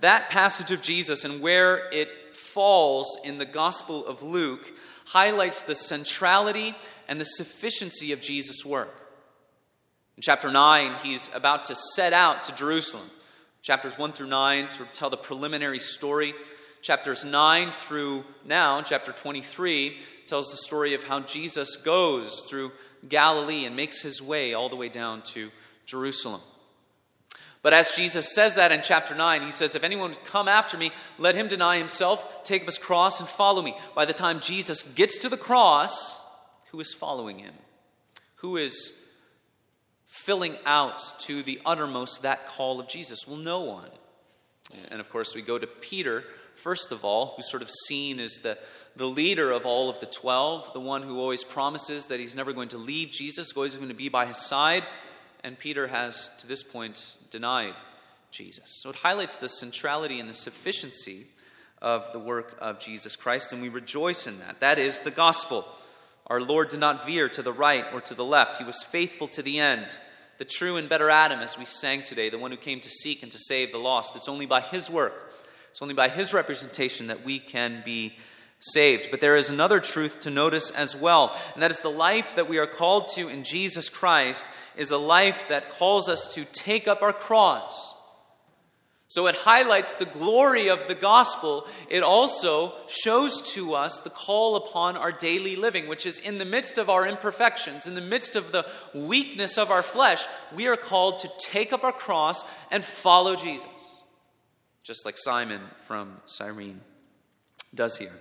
that 0.00 0.30
passage 0.30 0.70
of 0.70 0.80
Jesus 0.80 1.24
and 1.24 1.40
where 1.40 1.88
it 1.92 2.08
falls 2.34 3.18
in 3.24 3.38
the 3.38 3.44
Gospel 3.44 4.06
of 4.06 4.22
Luke 4.22 4.72
highlights 5.06 5.62
the 5.62 5.74
centrality 5.74 6.74
and 7.08 7.20
the 7.20 7.24
sufficiency 7.24 8.12
of 8.12 8.20
Jesus' 8.20 8.64
work. 8.64 8.96
In 10.16 10.22
chapter 10.22 10.50
9, 10.50 10.96
he's 11.02 11.30
about 11.34 11.66
to 11.66 11.74
set 11.74 12.12
out 12.12 12.44
to 12.44 12.54
Jerusalem. 12.54 13.10
Chapters 13.62 13.98
1 13.98 14.12
through 14.12 14.28
9 14.28 14.68
to 14.68 14.84
tell 14.92 15.10
the 15.10 15.16
preliminary 15.16 15.80
story. 15.80 16.34
Chapters 16.82 17.24
9 17.24 17.72
through 17.72 18.24
now, 18.44 18.80
chapter 18.82 19.12
23, 19.12 19.98
tells 20.26 20.50
the 20.50 20.56
story 20.56 20.94
of 20.94 21.04
how 21.04 21.20
Jesus 21.20 21.76
goes 21.76 22.42
through 22.48 22.72
Galilee 23.08 23.66
and 23.66 23.76
makes 23.76 24.02
his 24.02 24.22
way 24.22 24.54
all 24.54 24.68
the 24.68 24.76
way 24.76 24.88
down 24.88 25.22
to 25.22 25.50
Jerusalem. 25.84 26.40
But 27.62 27.74
as 27.74 27.92
Jesus 27.94 28.34
says 28.34 28.54
that 28.54 28.72
in 28.72 28.80
chapter 28.80 29.14
9, 29.14 29.42
he 29.42 29.50
says, 29.50 29.74
If 29.74 29.84
anyone 29.84 30.10
would 30.10 30.24
come 30.24 30.48
after 30.48 30.78
me, 30.78 30.92
let 31.18 31.34
him 31.34 31.48
deny 31.48 31.76
himself, 31.76 32.44
take 32.44 32.62
up 32.62 32.66
his 32.66 32.78
cross, 32.78 33.20
and 33.20 33.28
follow 33.28 33.60
me. 33.60 33.74
By 33.94 34.06
the 34.06 34.14
time 34.14 34.40
Jesus 34.40 34.82
gets 34.82 35.18
to 35.18 35.28
the 35.28 35.36
cross, 35.36 36.18
who 36.70 36.80
is 36.80 36.94
following 36.94 37.38
him? 37.38 37.52
Who 38.36 38.56
is 38.56 38.98
filling 40.06 40.56
out 40.64 41.02
to 41.20 41.42
the 41.42 41.60
uttermost 41.66 42.22
that 42.22 42.46
call 42.46 42.80
of 42.80 42.88
Jesus? 42.88 43.26
Well, 43.26 43.36
no 43.36 43.60
one. 43.62 43.90
And 44.90 45.00
of 45.00 45.10
course, 45.10 45.34
we 45.34 45.42
go 45.42 45.58
to 45.58 45.66
Peter, 45.66 46.24
first 46.62 46.92
of 46.92 47.04
all, 47.04 47.34
who's 47.36 47.50
sort 47.50 47.62
of 47.62 47.70
seen 47.70 48.20
as 48.20 48.38
the, 48.38 48.58
the 48.96 49.06
leader 49.06 49.50
of 49.50 49.66
all 49.66 49.88
of 49.88 50.00
the 50.00 50.06
12, 50.06 50.72
the 50.72 50.80
one 50.80 51.02
who 51.02 51.18
always 51.18 51.44
promises 51.44 52.06
that 52.06 52.20
he's 52.20 52.34
never 52.34 52.52
going 52.52 52.68
to 52.68 52.78
leave 52.78 53.10
Jesus, 53.10 53.52
always 53.56 53.74
going 53.74 53.88
to 53.88 53.94
be 53.94 54.08
by 54.08 54.26
his 54.26 54.36
side 54.36 54.84
and 55.42 55.58
Peter 55.58 55.86
has, 55.86 56.30
to 56.38 56.46
this 56.46 56.62
point, 56.62 57.16
denied 57.30 57.74
Jesus. 58.30 58.80
So 58.82 58.90
it 58.90 58.96
highlights 58.96 59.36
the 59.36 59.48
centrality 59.48 60.20
and 60.20 60.28
the 60.28 60.34
sufficiency 60.34 61.26
of 61.80 62.12
the 62.12 62.18
work 62.18 62.56
of 62.60 62.78
Jesus 62.78 63.16
Christ, 63.16 63.52
and 63.52 63.62
we 63.62 63.68
rejoice 63.68 64.26
in 64.26 64.38
that. 64.40 64.60
That 64.60 64.78
is 64.78 65.00
the 65.00 65.10
gospel. 65.10 65.66
Our 66.26 66.40
Lord 66.40 66.68
did 66.68 66.80
not 66.80 67.04
veer 67.04 67.28
to 67.30 67.42
the 67.42 67.52
right 67.52 67.86
or 67.92 68.00
to 68.02 68.14
the 68.14 68.24
left, 68.24 68.58
He 68.58 68.64
was 68.64 68.82
faithful 68.82 69.28
to 69.28 69.42
the 69.42 69.58
end. 69.58 69.98
The 70.38 70.44
true 70.46 70.76
and 70.76 70.88
better 70.88 71.10
Adam, 71.10 71.40
as 71.40 71.58
we 71.58 71.66
sang 71.66 72.02
today, 72.02 72.30
the 72.30 72.38
one 72.38 72.50
who 72.50 72.56
came 72.56 72.80
to 72.80 72.88
seek 72.88 73.22
and 73.22 73.30
to 73.30 73.38
save 73.38 73.72
the 73.72 73.78
lost. 73.78 74.16
It's 74.16 74.28
only 74.28 74.46
by 74.46 74.60
His 74.60 74.90
work, 74.90 75.29
it's 75.70 75.82
only 75.82 75.94
by 75.94 76.08
His 76.08 76.34
representation 76.34 77.08
that 77.08 77.24
we 77.24 77.38
can 77.38 77.82
be 77.84 78.16
saved. 78.60 79.08
But 79.10 79.20
there 79.20 79.36
is 79.36 79.50
another 79.50 79.80
truth 79.80 80.20
to 80.20 80.30
notice 80.30 80.70
as 80.70 80.96
well, 80.96 81.36
and 81.54 81.62
that 81.62 81.70
is 81.70 81.80
the 81.80 81.88
life 81.88 82.36
that 82.36 82.48
we 82.48 82.58
are 82.58 82.66
called 82.66 83.08
to 83.14 83.28
in 83.28 83.42
Jesus 83.42 83.88
Christ 83.88 84.46
is 84.76 84.90
a 84.90 84.98
life 84.98 85.48
that 85.48 85.70
calls 85.70 86.08
us 86.08 86.34
to 86.34 86.44
take 86.44 86.86
up 86.86 87.02
our 87.02 87.12
cross. 87.12 87.96
So 89.10 89.26
it 89.26 89.34
highlights 89.34 89.96
the 89.96 90.06
glory 90.06 90.68
of 90.70 90.86
the 90.86 90.94
gospel. 90.94 91.66
It 91.88 92.04
also 92.04 92.74
shows 92.86 93.42
to 93.54 93.74
us 93.74 93.98
the 93.98 94.08
call 94.08 94.54
upon 94.54 94.96
our 94.96 95.10
daily 95.10 95.56
living, 95.56 95.88
which 95.88 96.06
is 96.06 96.20
in 96.20 96.38
the 96.38 96.44
midst 96.44 96.78
of 96.78 96.88
our 96.88 97.04
imperfections, 97.04 97.88
in 97.88 97.96
the 97.96 98.00
midst 98.00 98.36
of 98.36 98.52
the 98.52 98.64
weakness 98.94 99.58
of 99.58 99.72
our 99.72 99.82
flesh, 99.82 100.26
we 100.54 100.68
are 100.68 100.76
called 100.76 101.18
to 101.18 101.30
take 101.40 101.72
up 101.72 101.82
our 101.82 101.92
cross 101.92 102.44
and 102.70 102.84
follow 102.84 103.34
Jesus. 103.34 103.89
Just 104.82 105.04
like 105.04 105.18
Simon 105.18 105.60
from 105.78 106.16
Cyrene 106.26 106.80
does 107.74 107.98
here. 107.98 108.12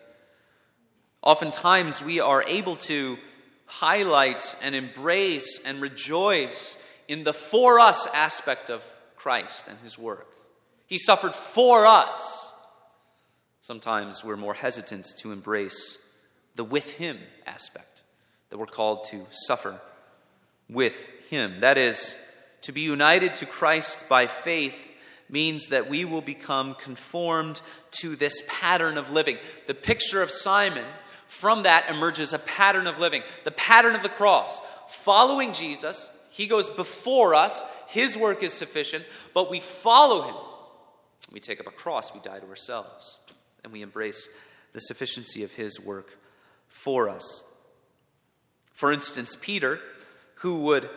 Oftentimes, 1.22 2.04
we 2.04 2.20
are 2.20 2.44
able 2.44 2.75
to 2.75 3.18
highlight 3.66 4.56
and 4.62 4.75
embrace 4.75 5.60
and 5.66 5.82
rejoice 5.82 6.82
in 7.08 7.24
the 7.24 7.34
for 7.34 7.80
us 7.80 8.08
aspect 8.13 8.70
of 8.70 8.86
Christ 9.16 9.68
and 9.68 9.78
his 9.80 9.98
work. 9.98 10.28
He 10.88 10.98
suffered 10.98 11.36
for 11.36 11.86
us. 11.86 12.54
Sometimes 13.62 14.24
we're 14.24 14.38
more 14.38 14.54
hesitant 14.54 15.08
to 15.20 15.32
embrace 15.32 15.98
the 16.56 16.63
with 16.63 16.94
him 16.94 17.20
aspect 17.46 18.04
that 18.50 18.58
we're 18.58 18.66
called 18.66 19.04
to 19.06 19.25
suffer 19.30 19.80
with 20.70 21.12
him. 21.30 21.60
That 21.60 21.78
is, 21.78 22.16
to 22.62 22.72
be 22.72 22.82
united 22.82 23.36
to 23.36 23.46
Christ 23.46 24.10
by 24.10 24.28
faith 24.28 24.88
means 25.30 25.68
that 25.68 25.90
we 25.90 26.06
will 26.06 26.22
become 26.22 26.76
conformed 26.76 27.62
to 27.92 28.16
this 28.16 28.42
pattern 28.48 28.98
of 28.98 29.12
living. 29.12 29.38
The 29.68 29.74
picture 29.74 30.22
of 30.22 30.32
Simon 30.32 30.86
from 31.28 31.64
that 31.64 31.90
emerges 31.90 32.34
a 32.34 32.40
pattern 32.40 32.88
of 32.88 33.00
living, 33.00 33.22
the 33.44 33.52
pattern 33.52 33.96
of 33.96 34.02
the 34.02 34.10
cross. 34.10 34.62
Following 34.90 35.54
Jesus, 35.54 36.10
he 36.32 36.48
goes 36.48 36.70
before 36.70 37.36
us, 37.36 37.64
his 37.88 38.18
work 38.18 38.42
is 38.42 38.52
sufficient, 38.52 39.06
but 39.34 39.50
we 39.50 39.60
follow 39.60 40.24
him. 40.24 40.36
We 41.32 41.40
take 41.40 41.60
up 41.60 41.68
a 41.68 41.72
cross, 41.72 42.14
we 42.14 42.20
die 42.20 42.40
to 42.40 42.48
ourselves, 42.48 43.20
and 43.64 43.72
we 43.72 43.84
embrace 43.84 44.28
the 44.74 44.80
sufficiency 44.80 45.44
of 45.44 45.54
his 45.54 45.80
work 45.80 46.18
for 46.68 47.10
us. 47.10 47.44
For 48.74 48.92
instance, 48.92 49.36
Peter, 49.40 49.80
who 50.36 50.64
would 50.64 50.90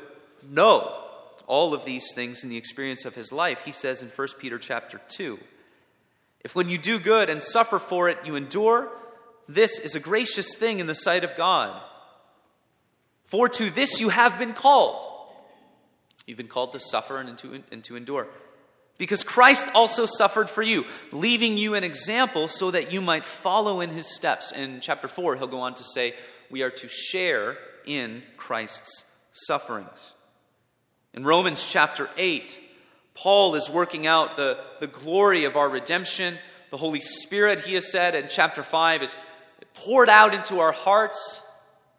know 0.49 1.02
all 1.53 1.75
of 1.75 1.85
these 1.85 2.15
things 2.15 2.45
in 2.45 2.49
the 2.49 2.57
experience 2.57 3.05
of 3.05 3.15
his 3.15 3.31
life, 3.31 3.61
he 3.67 3.73
says 3.73 4.01
in 4.01 4.09
1 4.09 4.29
Peter 4.39 4.59
chapter 4.59 4.99
2, 5.09 5.39
if 6.41 6.57
when 6.57 6.71
you 6.71 6.79
do 6.79 6.99
good 6.99 7.29
and 7.29 7.43
suffer 7.43 7.79
for 7.79 8.09
it, 8.09 8.17
you 8.25 8.37
endure, 8.37 8.91
this 9.47 9.79
is 9.79 9.95
a 9.95 10.01
gracious 10.01 10.55
thing 10.55 10.79
in 10.79 10.87
the 10.87 10.95
sight 10.95 11.25
of 11.25 11.37
God. 11.37 11.79
For 13.27 13.51
to 13.51 13.69
this 13.69 14.01
you 14.01 14.09
have 14.09 14.39
been 14.39 14.55
called. 14.55 15.07
You've 16.27 16.39
been 16.39 16.49
called 16.49 16.73
to 16.73 16.81
suffer 16.81 17.19
and 17.19 17.37
to, 17.37 17.63
and 17.71 17.85
to 17.85 17.97
endure. 17.97 18.29
Because 18.97 19.23
Christ 19.23 19.69
also 19.75 20.07
suffered 20.07 20.49
for 20.49 20.63
you, 20.63 20.87
leaving 21.13 21.59
you 21.59 21.75
an 21.75 21.85
example 21.85 22.49
so 22.49 22.71
that 22.71 22.95
you 22.95 23.03
might 23.03 23.27
follow 23.27 23.83
in 23.83 23.91
his 23.91 24.07
steps. 24.07 24.53
In 24.53 24.81
chapter 24.81 25.07
4, 25.07 25.37
he'll 25.37 25.49
go 25.49 25.61
on 25.61 25.75
to 25.75 25.85
say, 25.85 26.15
We 26.51 26.63
are 26.63 26.71
to 26.71 26.89
share 26.89 27.59
in 27.85 28.23
Christ's 28.39 29.05
sufferings. 29.33 30.15
In 31.15 31.25
Romans 31.25 31.71
chapter 31.71 32.09
8, 32.17 32.61
Paul 33.15 33.55
is 33.55 33.69
working 33.69 34.07
out 34.07 34.37
the, 34.37 34.59
the 34.81 34.87
glory 34.87 35.45
of 35.45 35.57
our 35.57 35.69
redemption. 35.69 36.39
The 36.71 36.79
Holy 36.79 37.01
Spirit, 37.01 37.61
he 37.61 37.75
has 37.75 37.91
said 37.91 38.15
in 38.15 38.29
chapter 38.29 38.63
5, 38.63 39.03
is 39.03 39.17
poured 39.75 40.09
out 40.09 40.35
into 40.35 40.61
our 40.61 40.73
hearts. 40.73 41.47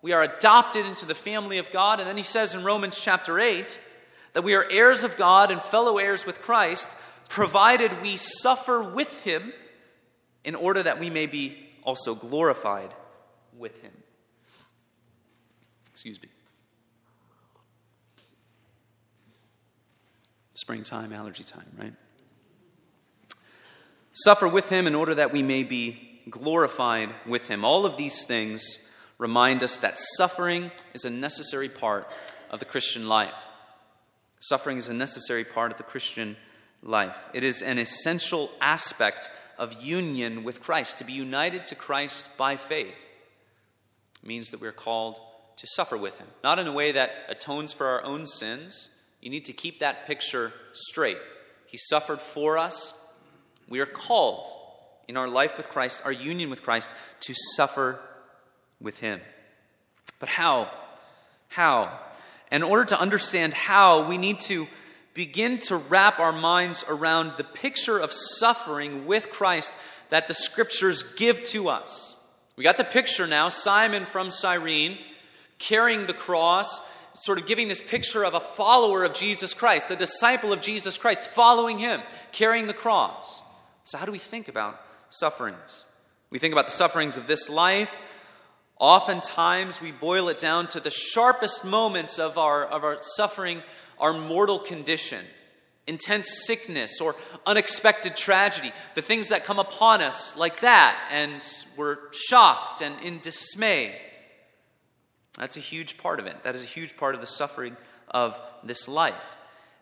We 0.01 0.13
are 0.13 0.23
adopted 0.23 0.85
into 0.85 1.05
the 1.05 1.15
family 1.15 1.59
of 1.59 1.71
God. 1.71 1.99
And 1.99 2.09
then 2.09 2.17
he 2.17 2.23
says 2.23 2.55
in 2.55 2.63
Romans 2.63 2.99
chapter 2.99 3.39
8 3.39 3.79
that 4.33 4.43
we 4.43 4.55
are 4.55 4.65
heirs 4.71 5.03
of 5.03 5.15
God 5.15 5.51
and 5.51 5.61
fellow 5.61 5.99
heirs 5.99 6.25
with 6.25 6.41
Christ, 6.41 6.95
provided 7.29 8.01
we 8.01 8.17
suffer 8.17 8.81
with 8.81 9.15
him 9.23 9.53
in 10.43 10.55
order 10.55 10.81
that 10.81 10.99
we 10.99 11.11
may 11.11 11.27
be 11.27 11.57
also 11.83 12.15
glorified 12.15 12.93
with 13.57 13.79
him. 13.81 13.91
Excuse 15.91 16.19
me. 16.21 16.32
Springtime, 20.63 21.11
allergy 21.11 21.43
time, 21.43 21.65
right? 21.77 21.91
Suffer 24.13 24.47
with 24.47 24.69
him 24.69 24.87
in 24.87 24.95
order 24.95 25.13
that 25.13 25.33
we 25.33 25.43
may 25.43 25.61
be 25.61 26.21
glorified 26.29 27.09
with 27.27 27.49
him. 27.49 27.65
All 27.65 27.85
of 27.85 27.97
these 27.97 28.23
things 28.23 28.77
remind 29.17 29.61
us 29.61 29.75
that 29.75 29.99
suffering 29.99 30.71
is 30.93 31.03
a 31.03 31.09
necessary 31.09 31.67
part 31.67 32.09
of 32.49 32.59
the 32.59 32.65
Christian 32.65 33.09
life. 33.09 33.49
Suffering 34.39 34.77
is 34.77 34.87
a 34.87 34.93
necessary 34.93 35.43
part 35.43 35.73
of 35.73 35.77
the 35.77 35.83
Christian 35.83 36.37
life. 36.81 37.27
It 37.33 37.43
is 37.43 37.61
an 37.61 37.77
essential 37.77 38.49
aspect 38.61 39.29
of 39.57 39.83
union 39.83 40.45
with 40.45 40.61
Christ. 40.61 40.97
To 40.99 41.03
be 41.03 41.11
united 41.11 41.65
to 41.65 41.75
Christ 41.75 42.37
by 42.37 42.55
faith 42.55 42.95
means 44.23 44.51
that 44.51 44.61
we're 44.61 44.71
called 44.71 45.19
to 45.57 45.67
suffer 45.67 45.97
with 45.97 46.19
Him. 46.19 46.27
Not 46.41 46.57
in 46.57 46.67
a 46.67 46.71
way 46.71 46.93
that 46.93 47.11
atones 47.27 47.73
for 47.73 47.87
our 47.87 48.05
own 48.05 48.25
sins. 48.25 48.89
You 49.23 49.29
need 49.29 49.45
to 49.45 49.53
keep 49.53 49.79
that 49.79 50.05
picture 50.05 50.51
straight. 50.73 51.17
He 51.65 51.77
suffered 51.77 52.21
for 52.21 52.57
us. 52.57 52.93
We 53.69 53.79
are 53.79 53.85
called 53.85 54.49
in 55.07 55.15
our 55.15 55.29
life 55.29 55.55
with 55.55 55.69
Christ, 55.69 56.01
our 56.03 56.11
union 56.11 56.49
with 56.49 56.61
Christ, 56.61 56.93
to 57.21 57.33
suffer 57.55 58.01
with 58.81 58.99
Him. 58.99 59.21
But 60.19 60.27
how? 60.27 60.69
How? 61.47 62.01
In 62.51 62.63
order 62.63 62.83
to 62.83 62.99
understand 62.99 63.53
how, 63.53 64.09
we 64.09 64.17
need 64.17 64.41
to 64.41 64.67
begin 65.13 65.59
to 65.59 65.77
wrap 65.77 66.19
our 66.19 66.33
minds 66.33 66.83
around 66.89 67.37
the 67.37 67.45
picture 67.45 67.97
of 67.97 68.11
suffering 68.11 69.05
with 69.05 69.29
Christ 69.29 69.71
that 70.09 70.27
the 70.27 70.33
scriptures 70.33 71.01
give 71.01 71.43
to 71.43 71.69
us. 71.69 72.17
We 72.57 72.65
got 72.65 72.75
the 72.75 72.83
picture 72.83 73.25
now 73.25 73.47
Simon 73.47 74.03
from 74.03 74.29
Cyrene 74.29 74.97
carrying 75.59 76.07
the 76.07 76.13
cross, 76.13 76.81
sort 77.13 77.39
of 77.39 77.45
giving 77.45 77.67
this 77.67 77.81
picture 77.81 78.23
of 78.25 78.33
a 78.33 78.39
follower 78.39 79.03
of 79.03 79.13
Jesus 79.13 79.53
Christ, 79.53 79.91
a 79.91 79.95
disciple 79.95 80.51
of 80.51 80.61
Jesus 80.61 80.97
Christ, 80.97 81.29
following 81.29 81.79
him, 81.79 82.01
carrying 82.31 82.67
the 82.67 82.73
cross. 82.73 83.41
So, 83.83 83.97
how 83.97 84.05
do 84.05 84.11
we 84.11 84.19
think 84.19 84.47
about 84.47 84.79
sufferings? 85.09 85.85
We 86.29 86.39
think 86.39 86.53
about 86.53 86.65
the 86.65 86.71
sufferings 86.71 87.17
of 87.17 87.27
this 87.27 87.49
life. 87.49 88.01
Oftentimes, 88.79 89.81
we 89.81 89.91
boil 89.91 90.29
it 90.29 90.39
down 90.39 90.67
to 90.69 90.79
the 90.79 90.89
sharpest 90.89 91.63
moments 91.63 92.17
of 92.19 92.37
our, 92.37 92.65
of 92.65 92.83
our 92.83 92.97
suffering 93.01 93.61
our 93.99 94.13
mortal 94.13 94.59
condition, 94.59 95.23
intense 95.87 96.45
sickness, 96.45 96.99
or 96.99 97.15
unexpected 97.45 98.15
tragedy, 98.15 98.71
the 98.95 99.01
things 99.01 99.29
that 99.29 99.45
come 99.45 99.59
upon 99.59 100.01
us 100.01 100.35
like 100.35 100.59
that, 100.59 101.09
and 101.11 101.45
we're 101.77 101.97
shocked 102.11 102.81
and 102.81 102.99
in 103.01 103.19
dismay. 103.19 103.95
That's 105.37 105.57
a 105.57 105.61
huge 105.61 105.97
part 105.97 106.19
of 106.19 106.25
it. 106.25 106.43
That 106.43 106.55
is 106.55 106.63
a 106.63 106.67
huge 106.67 106.95
part 106.95 107.15
of 107.15 107.21
the 107.21 107.27
suffering 107.27 107.75
of 108.09 108.39
this 108.63 108.87
life. 108.87 109.35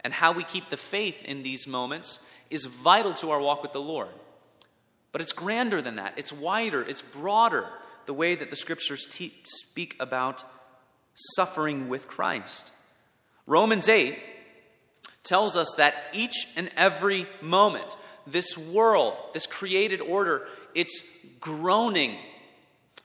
And 0.04 0.14
how 0.14 0.32
we 0.32 0.44
keep 0.44 0.70
the 0.70 0.78
faith 0.78 1.24
in 1.24 1.44
these 1.44 1.68
moments 1.68 2.20
is 2.50 2.66
vital 2.66 3.14
to 3.16 3.32
our 3.32 3.40
walk 3.40 3.62
with 3.62 3.74
the 3.74 3.82
Lord. 3.82 4.10
But 5.12 5.22
it's 5.22 5.34
grander 5.34 5.82
than 5.82 5.98
that, 5.98 6.14
it's 6.18 6.32
wider, 6.32 6.82
it's 6.82 7.02
broader, 7.02 7.68
the 8.06 8.14
way 8.14 8.36
that 8.36 8.50
the 8.50 8.56
scriptures 8.56 9.06
te- 9.06 9.34
speak 9.44 9.96
about 10.00 10.44
suffering 11.14 11.90
with 11.90 12.08
Christ. 12.08 12.72
Romans 13.46 13.90
8 13.90 14.18
tells 15.24 15.58
us 15.58 15.76
that 15.78 15.96
each 16.14 16.48
and 16.56 16.70
every 16.78 17.28
moment, 17.42 17.98
this 18.26 18.58
world, 18.58 19.14
this 19.34 19.46
created 19.46 20.02
order, 20.02 20.48
it's 20.74 21.04
groaning, 21.40 22.18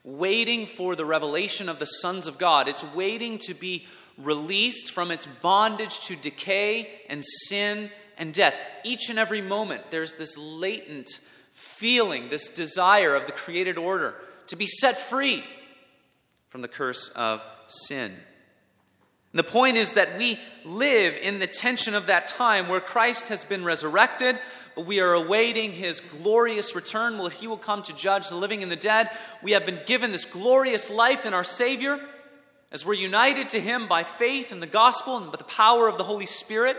waiting 0.07 0.67
for 0.67 0.95
the 0.95 1.05
revelation 1.05 1.69
of 1.69 1.81
the 1.81 1.85
sons 1.85 2.29
of 2.29 2.39
God. 2.39 2.69
It's 2.69 2.85
waiting 2.95 3.39
to 3.39 3.55
be 3.55 3.85
released 4.17 4.93
from 4.93 5.11
its 5.11 5.27
bondage 5.27 6.01
to 6.07 6.17
decay 6.17 7.03
and 7.11 7.25
sin 7.25 7.91
and 8.17 8.33
death. 8.33 8.57
Each 8.85 9.11
and 9.11 9.19
every 9.19 9.43
moment, 9.43 9.91
there's 9.91 10.15
this 10.15 10.39
latent 10.39 11.21
feeling, 11.53 12.29
this 12.29 12.49
desire 12.49 13.15
of 13.15 13.27
the 13.27 13.33
created 13.33 13.77
order 13.77 14.15
to 14.47 14.57
be 14.57 14.67
set 14.67 14.97
free 14.97 15.43
from 16.49 16.63
the 16.63 16.69
curse 16.69 17.09
of 17.11 17.45
sin. 17.67 18.13
And 19.33 19.39
the 19.39 19.51
point 19.51 19.77
is 19.77 19.95
that 19.95 20.17
we 20.17 20.39
live 20.65 21.17
in 21.21 21.41
the 21.41 21.47
tension 21.47 21.95
of 21.95 22.07
that 22.07 22.29
time 22.29 22.69
where 22.69 22.81
Christ 22.81 23.29
has 23.29 23.45
been 23.45 23.65
resurrected, 23.65 24.39
we 24.77 25.01
are 25.01 25.15
awaiting 25.15 25.73
his 25.73 26.01
glorious 26.01 26.75
return, 26.75 27.19
where 27.19 27.31
he 27.31 27.47
will 27.47 27.57
come 27.57 27.83
to 27.83 27.97
judge 27.97 28.29
the 28.29 28.35
living 28.35 28.63
and 28.63 28.71
the 28.71 28.77
dead. 28.77 29.11
We 29.43 29.53
have 29.53 29.65
been 29.65 29.81
given 29.87 30.13
this 30.13 30.27
glorious 30.27 30.91
life 30.91 31.25
in 31.25 31.33
our 31.33 31.45
Savior 31.45 31.99
as 32.71 32.85
we're 32.85 32.95
united 32.95 33.49
to 33.51 33.61
him 33.61 33.89
by 33.89 34.03
faith 34.03 34.53
in 34.53 34.61
the 34.61 34.67
gospel 34.67 35.17
and 35.17 35.31
by 35.31 35.39
the 35.39 35.45
power 35.45 35.89
of 35.89 35.97
the 35.97 36.05
Holy 36.05 36.27
Spirit. 36.27 36.77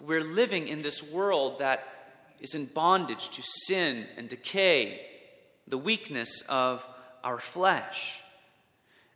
We're 0.00 0.22
living 0.22 0.68
in 0.68 0.82
this 0.82 1.02
world 1.02 1.58
that 1.58 1.84
is 2.40 2.54
in 2.54 2.66
bondage 2.66 3.30
to 3.30 3.42
sin 3.42 4.06
and 4.16 4.28
decay, 4.28 5.00
the 5.66 5.78
weakness 5.78 6.42
of 6.48 6.88
our 7.24 7.38
flesh. 7.38 8.22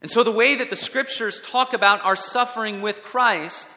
And 0.03 0.11
so, 0.11 0.25
the 0.25 0.33
way 0.33 0.57
that 0.57 0.71
the 0.71 0.77
scriptures 0.77 1.41
talk 1.41 1.75
about 1.75 2.05
our 2.05 2.17
suffering 2.17 2.81
with 2.81 3.05
Christ 3.05 3.77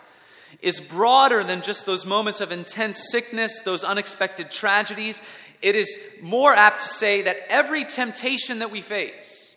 is 0.61 0.79
broader 0.79 1.43
than 1.43 1.61
just 1.61 1.85
those 1.85 2.05
moments 2.05 2.41
of 2.41 2.51
intense 2.51 3.09
sickness, 3.11 3.61
those 3.61 3.83
unexpected 3.83 4.49
tragedies. 4.49 5.21
It 5.61 5.75
is 5.75 5.97
more 6.21 6.53
apt 6.53 6.79
to 6.79 6.85
say 6.85 7.21
that 7.23 7.37
every 7.49 7.83
temptation 7.83 8.59
that 8.59 8.71
we 8.71 8.81
face, 8.81 9.55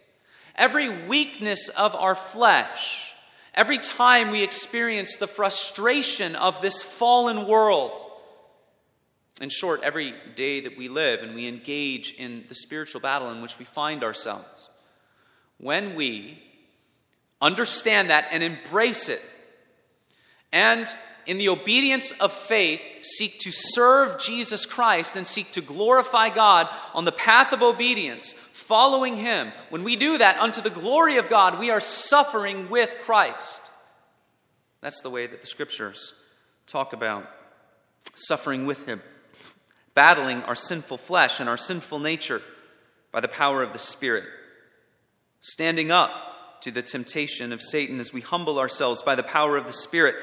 every 0.54 0.88
weakness 1.06 1.68
of 1.70 1.94
our 1.94 2.14
flesh, 2.14 3.14
every 3.54 3.78
time 3.78 4.30
we 4.30 4.42
experience 4.42 5.16
the 5.16 5.26
frustration 5.26 6.36
of 6.36 6.60
this 6.62 6.82
fallen 6.82 7.46
world, 7.46 8.02
in 9.40 9.50
short, 9.50 9.82
every 9.82 10.14
day 10.34 10.60
that 10.60 10.78
we 10.78 10.88
live 10.88 11.22
and 11.22 11.34
we 11.34 11.46
engage 11.46 12.12
in 12.12 12.44
the 12.48 12.54
spiritual 12.54 13.00
battle 13.00 13.30
in 13.30 13.42
which 13.42 13.58
we 13.58 13.64
find 13.64 14.02
ourselves, 14.02 14.70
when 15.58 15.94
we 15.94 16.42
Understand 17.40 18.10
that 18.10 18.28
and 18.32 18.42
embrace 18.42 19.08
it. 19.08 19.22
And 20.56 20.86
in 21.26 21.36
the 21.36 21.50
obedience 21.50 22.12
of 22.12 22.32
faith, 22.32 22.80
seek 23.02 23.38
to 23.40 23.50
serve 23.52 24.18
Jesus 24.18 24.64
Christ 24.64 25.14
and 25.14 25.26
seek 25.26 25.50
to 25.50 25.60
glorify 25.60 26.30
God 26.30 26.74
on 26.94 27.04
the 27.04 27.12
path 27.12 27.52
of 27.52 27.62
obedience, 27.62 28.32
following 28.52 29.18
Him. 29.18 29.52
When 29.68 29.84
we 29.84 29.96
do 29.96 30.16
that 30.16 30.38
unto 30.38 30.62
the 30.62 30.70
glory 30.70 31.18
of 31.18 31.28
God, 31.28 31.58
we 31.58 31.70
are 31.70 31.78
suffering 31.78 32.70
with 32.70 32.96
Christ. 33.02 33.70
That's 34.80 35.02
the 35.02 35.10
way 35.10 35.26
that 35.26 35.42
the 35.42 35.46
scriptures 35.46 36.14
talk 36.66 36.94
about 36.94 37.30
suffering 38.14 38.64
with 38.64 38.86
Him, 38.86 39.02
battling 39.92 40.42
our 40.44 40.54
sinful 40.54 40.96
flesh 40.96 41.38
and 41.38 41.50
our 41.50 41.58
sinful 41.58 41.98
nature 41.98 42.40
by 43.12 43.20
the 43.20 43.28
power 43.28 43.62
of 43.62 43.74
the 43.74 43.78
Spirit, 43.78 44.24
standing 45.42 45.90
up 45.90 46.62
to 46.62 46.70
the 46.70 46.82
temptation 46.82 47.52
of 47.52 47.60
Satan 47.60 48.00
as 48.00 48.14
we 48.14 48.22
humble 48.22 48.58
ourselves 48.58 49.02
by 49.02 49.16
the 49.16 49.22
power 49.22 49.58
of 49.58 49.66
the 49.66 49.72
Spirit 49.72 50.16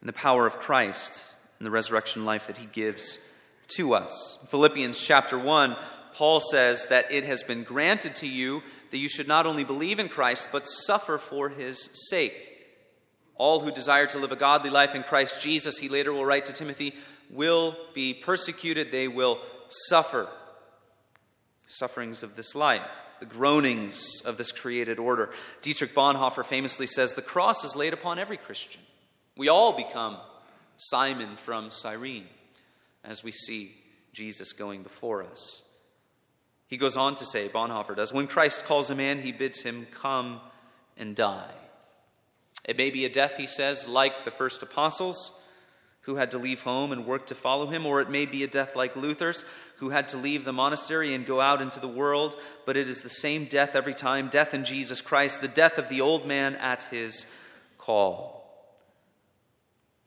and 0.00 0.08
the 0.08 0.14
power 0.14 0.46
of 0.46 0.58
Christ 0.58 1.36
and 1.58 1.66
the 1.66 1.70
resurrection 1.70 2.24
life 2.24 2.46
that 2.46 2.58
he 2.58 2.66
gives 2.66 3.18
to 3.68 3.94
us. 3.94 4.38
Philippians 4.48 5.02
chapter 5.02 5.38
1, 5.38 5.76
Paul 6.14 6.40
says 6.40 6.86
that 6.86 7.10
it 7.12 7.24
has 7.24 7.42
been 7.42 7.62
granted 7.62 8.14
to 8.16 8.28
you 8.28 8.62
that 8.90 8.98
you 8.98 9.08
should 9.08 9.28
not 9.28 9.46
only 9.46 9.64
believe 9.64 9.98
in 9.98 10.08
Christ, 10.08 10.48
but 10.50 10.66
suffer 10.66 11.18
for 11.18 11.50
his 11.50 11.90
sake. 12.08 12.66
All 13.34 13.60
who 13.60 13.70
desire 13.70 14.06
to 14.06 14.18
live 14.18 14.32
a 14.32 14.36
godly 14.36 14.70
life 14.70 14.94
in 14.94 15.02
Christ 15.02 15.42
Jesus, 15.42 15.78
he 15.78 15.88
later 15.88 16.12
will 16.12 16.24
write 16.24 16.46
to 16.46 16.52
Timothy, 16.52 16.94
will 17.30 17.76
be 17.92 18.14
persecuted, 18.14 18.90
they 18.90 19.08
will 19.08 19.38
suffer 19.68 20.28
sufferings 21.66 22.22
of 22.22 22.34
this 22.34 22.54
life 22.54 23.08
the 23.20 23.26
groanings 23.26 24.20
of 24.24 24.36
this 24.36 24.52
created 24.52 24.98
order. 24.98 25.30
Dietrich 25.62 25.94
Bonhoeffer 25.94 26.44
famously 26.44 26.86
says 26.86 27.14
the 27.14 27.22
cross 27.22 27.64
is 27.64 27.74
laid 27.74 27.92
upon 27.92 28.18
every 28.18 28.36
Christian. 28.36 28.82
We 29.38 29.48
all 29.48 29.72
become 29.72 30.16
Simon 30.76 31.36
from 31.36 31.70
Cyrene 31.70 32.26
as 33.04 33.22
we 33.22 33.30
see 33.30 33.72
Jesus 34.12 34.52
going 34.52 34.82
before 34.82 35.22
us. 35.22 35.62
He 36.66 36.76
goes 36.76 36.96
on 36.96 37.14
to 37.14 37.24
say, 37.24 37.48
Bonhoeffer 37.48 37.94
does, 37.94 38.12
when 38.12 38.26
Christ 38.26 38.66
calls 38.66 38.90
a 38.90 38.96
man, 38.96 39.20
he 39.20 39.30
bids 39.30 39.62
him 39.62 39.86
come 39.92 40.40
and 40.96 41.14
die. 41.14 41.54
It 42.64 42.76
may 42.76 42.90
be 42.90 43.04
a 43.04 43.08
death, 43.08 43.36
he 43.36 43.46
says, 43.46 43.86
like 43.86 44.24
the 44.24 44.32
first 44.32 44.60
apostles 44.60 45.30
who 46.00 46.16
had 46.16 46.32
to 46.32 46.38
leave 46.38 46.62
home 46.62 46.90
and 46.90 47.06
work 47.06 47.26
to 47.26 47.34
follow 47.36 47.68
him, 47.68 47.86
or 47.86 48.00
it 48.00 48.10
may 48.10 48.26
be 48.26 48.42
a 48.42 48.48
death 48.48 48.74
like 48.74 48.96
Luther's, 48.96 49.44
who 49.76 49.90
had 49.90 50.08
to 50.08 50.16
leave 50.16 50.44
the 50.44 50.52
monastery 50.52 51.14
and 51.14 51.24
go 51.24 51.40
out 51.40 51.62
into 51.62 51.78
the 51.78 51.86
world, 51.86 52.34
but 52.66 52.76
it 52.76 52.88
is 52.88 53.02
the 53.02 53.08
same 53.08 53.44
death 53.44 53.76
every 53.76 53.94
time 53.94 54.28
death 54.28 54.52
in 54.52 54.64
Jesus 54.64 55.00
Christ, 55.00 55.40
the 55.40 55.48
death 55.48 55.78
of 55.78 55.88
the 55.88 56.00
old 56.00 56.26
man 56.26 56.56
at 56.56 56.84
his 56.84 57.26
call. 57.76 58.37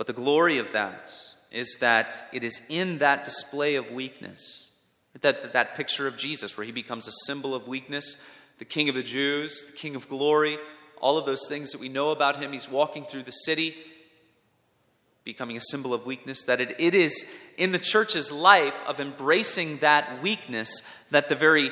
But 0.02 0.08
the 0.08 0.14
glory 0.14 0.58
of 0.58 0.72
that 0.72 1.14
is 1.52 1.78
that 1.80 2.26
it 2.34 2.44
is 2.44 2.64
in 2.70 2.98
that 2.98 3.24
display 3.24 3.76
of 3.76 3.92
weakness, 3.92 4.72
that, 5.20 5.54
that 5.54 5.76
picture 5.76 6.08
of 6.08 6.18
Jesus 6.18 6.58
where 6.58 6.66
he 6.66 6.72
becomes 6.72 7.08
a 7.08 7.12
symbol 7.28 7.54
of 7.54 7.68
weakness, 7.68 8.18
the 8.58 8.66
King 8.66 8.90
of 8.90 8.96
the 8.96 9.04
Jews, 9.04 9.64
the 9.64 9.74
King 9.74 9.96
of 9.96 10.10
glory, 10.10 10.58
all 11.00 11.20
of 11.20 11.28
those 11.28 11.48
things 11.48 11.72
that 11.72 11.80
we 11.80 11.88
know 11.88 12.10
about 12.10 12.42
him. 12.42 12.52
He's 12.52 12.68
walking 12.68 13.06
through 13.06 13.22
the 13.22 13.32
city, 13.32 13.76
becoming 15.24 15.56
a 15.56 15.62
symbol 15.62 15.94
of 15.94 16.08
weakness, 16.08 16.46
that 16.46 16.60
it, 16.60 16.74
it 16.80 16.96
is 16.96 17.32
in 17.56 17.72
the 17.72 17.78
church's 17.78 18.32
life 18.32 18.84
of 18.88 19.00
embracing 19.00 19.78
that 19.82 20.20
weakness 20.24 20.82
that 21.12 21.30
the 21.30 21.36
very 21.36 21.70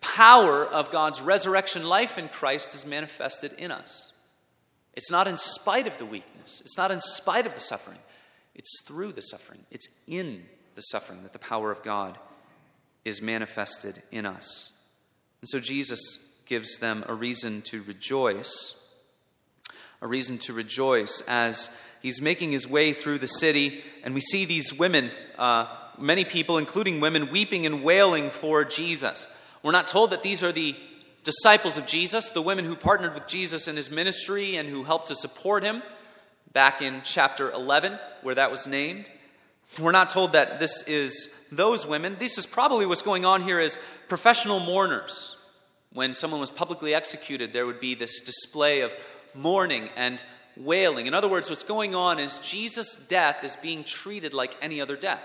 power 0.00 0.66
of 0.66 0.90
God's 0.90 1.22
resurrection 1.22 1.84
life 1.84 2.18
in 2.18 2.28
Christ 2.28 2.74
is 2.74 2.84
manifested 2.84 3.52
in 3.52 3.70
us. 3.70 4.11
It's 4.94 5.10
not 5.10 5.26
in 5.26 5.36
spite 5.36 5.86
of 5.86 5.98
the 5.98 6.06
weakness, 6.06 6.60
it's 6.60 6.76
not 6.76 6.90
in 6.90 7.00
spite 7.00 7.46
of 7.46 7.54
the 7.54 7.60
suffering, 7.60 7.98
it's 8.54 8.82
through 8.82 9.12
the 9.12 9.22
suffering, 9.22 9.60
it's 9.70 9.88
in 10.06 10.44
the 10.74 10.82
suffering 10.82 11.22
that 11.22 11.32
the 11.32 11.38
power 11.38 11.70
of 11.70 11.82
God 11.82 12.18
is 13.04 13.22
manifested 13.22 14.02
in 14.10 14.26
us. 14.26 14.72
And 15.40 15.48
so 15.48 15.58
Jesus 15.60 16.32
gives 16.46 16.78
them 16.78 17.04
a 17.08 17.14
reason 17.14 17.62
to 17.62 17.82
rejoice, 17.82 18.78
a 20.00 20.06
reason 20.06 20.38
to 20.38 20.52
rejoice 20.52 21.22
as 21.26 21.70
he's 22.00 22.20
making 22.20 22.52
his 22.52 22.68
way 22.68 22.92
through 22.92 23.18
the 23.18 23.26
city, 23.26 23.82
and 24.04 24.14
we 24.14 24.20
see 24.20 24.44
these 24.44 24.74
women, 24.74 25.10
uh, 25.38 25.66
many 25.98 26.24
people, 26.24 26.58
including 26.58 27.00
women, 27.00 27.30
weeping 27.30 27.64
and 27.64 27.82
wailing 27.82 28.30
for 28.30 28.64
Jesus. 28.64 29.28
We're 29.62 29.72
not 29.72 29.86
told 29.86 30.10
that 30.10 30.22
these 30.22 30.42
are 30.42 30.52
the 30.52 30.76
disciples 31.24 31.78
of 31.78 31.86
Jesus, 31.86 32.30
the 32.30 32.42
women 32.42 32.64
who 32.64 32.74
partnered 32.74 33.14
with 33.14 33.26
Jesus 33.26 33.68
in 33.68 33.76
his 33.76 33.90
ministry 33.90 34.56
and 34.56 34.68
who 34.68 34.84
helped 34.84 35.08
to 35.08 35.14
support 35.14 35.62
him 35.62 35.82
back 36.52 36.82
in 36.82 37.00
chapter 37.04 37.50
11, 37.50 37.98
where 38.22 38.34
that 38.34 38.50
was 38.50 38.66
named. 38.66 39.10
We're 39.78 39.92
not 39.92 40.10
told 40.10 40.32
that 40.32 40.58
this 40.58 40.82
is 40.86 41.30
those 41.50 41.86
women. 41.86 42.16
This 42.18 42.36
is 42.36 42.46
probably 42.46 42.84
what's 42.84 43.02
going 43.02 43.24
on 43.24 43.42
here 43.42 43.58
as 43.58 43.78
professional 44.08 44.60
mourners. 44.60 45.36
When 45.92 46.14
someone 46.14 46.40
was 46.40 46.50
publicly 46.50 46.94
executed, 46.94 47.52
there 47.52 47.66
would 47.66 47.80
be 47.80 47.94
this 47.94 48.20
display 48.20 48.80
of 48.80 48.94
mourning 49.34 49.90
and 49.96 50.22
wailing. 50.56 51.06
In 51.06 51.14
other 51.14 51.28
words, 51.28 51.48
what's 51.48 51.64
going 51.64 51.94
on 51.94 52.18
is 52.18 52.38
Jesus' 52.40 52.96
death 52.96 53.44
is 53.44 53.56
being 53.56 53.84
treated 53.84 54.34
like 54.34 54.56
any 54.60 54.80
other 54.80 54.96
death 54.96 55.22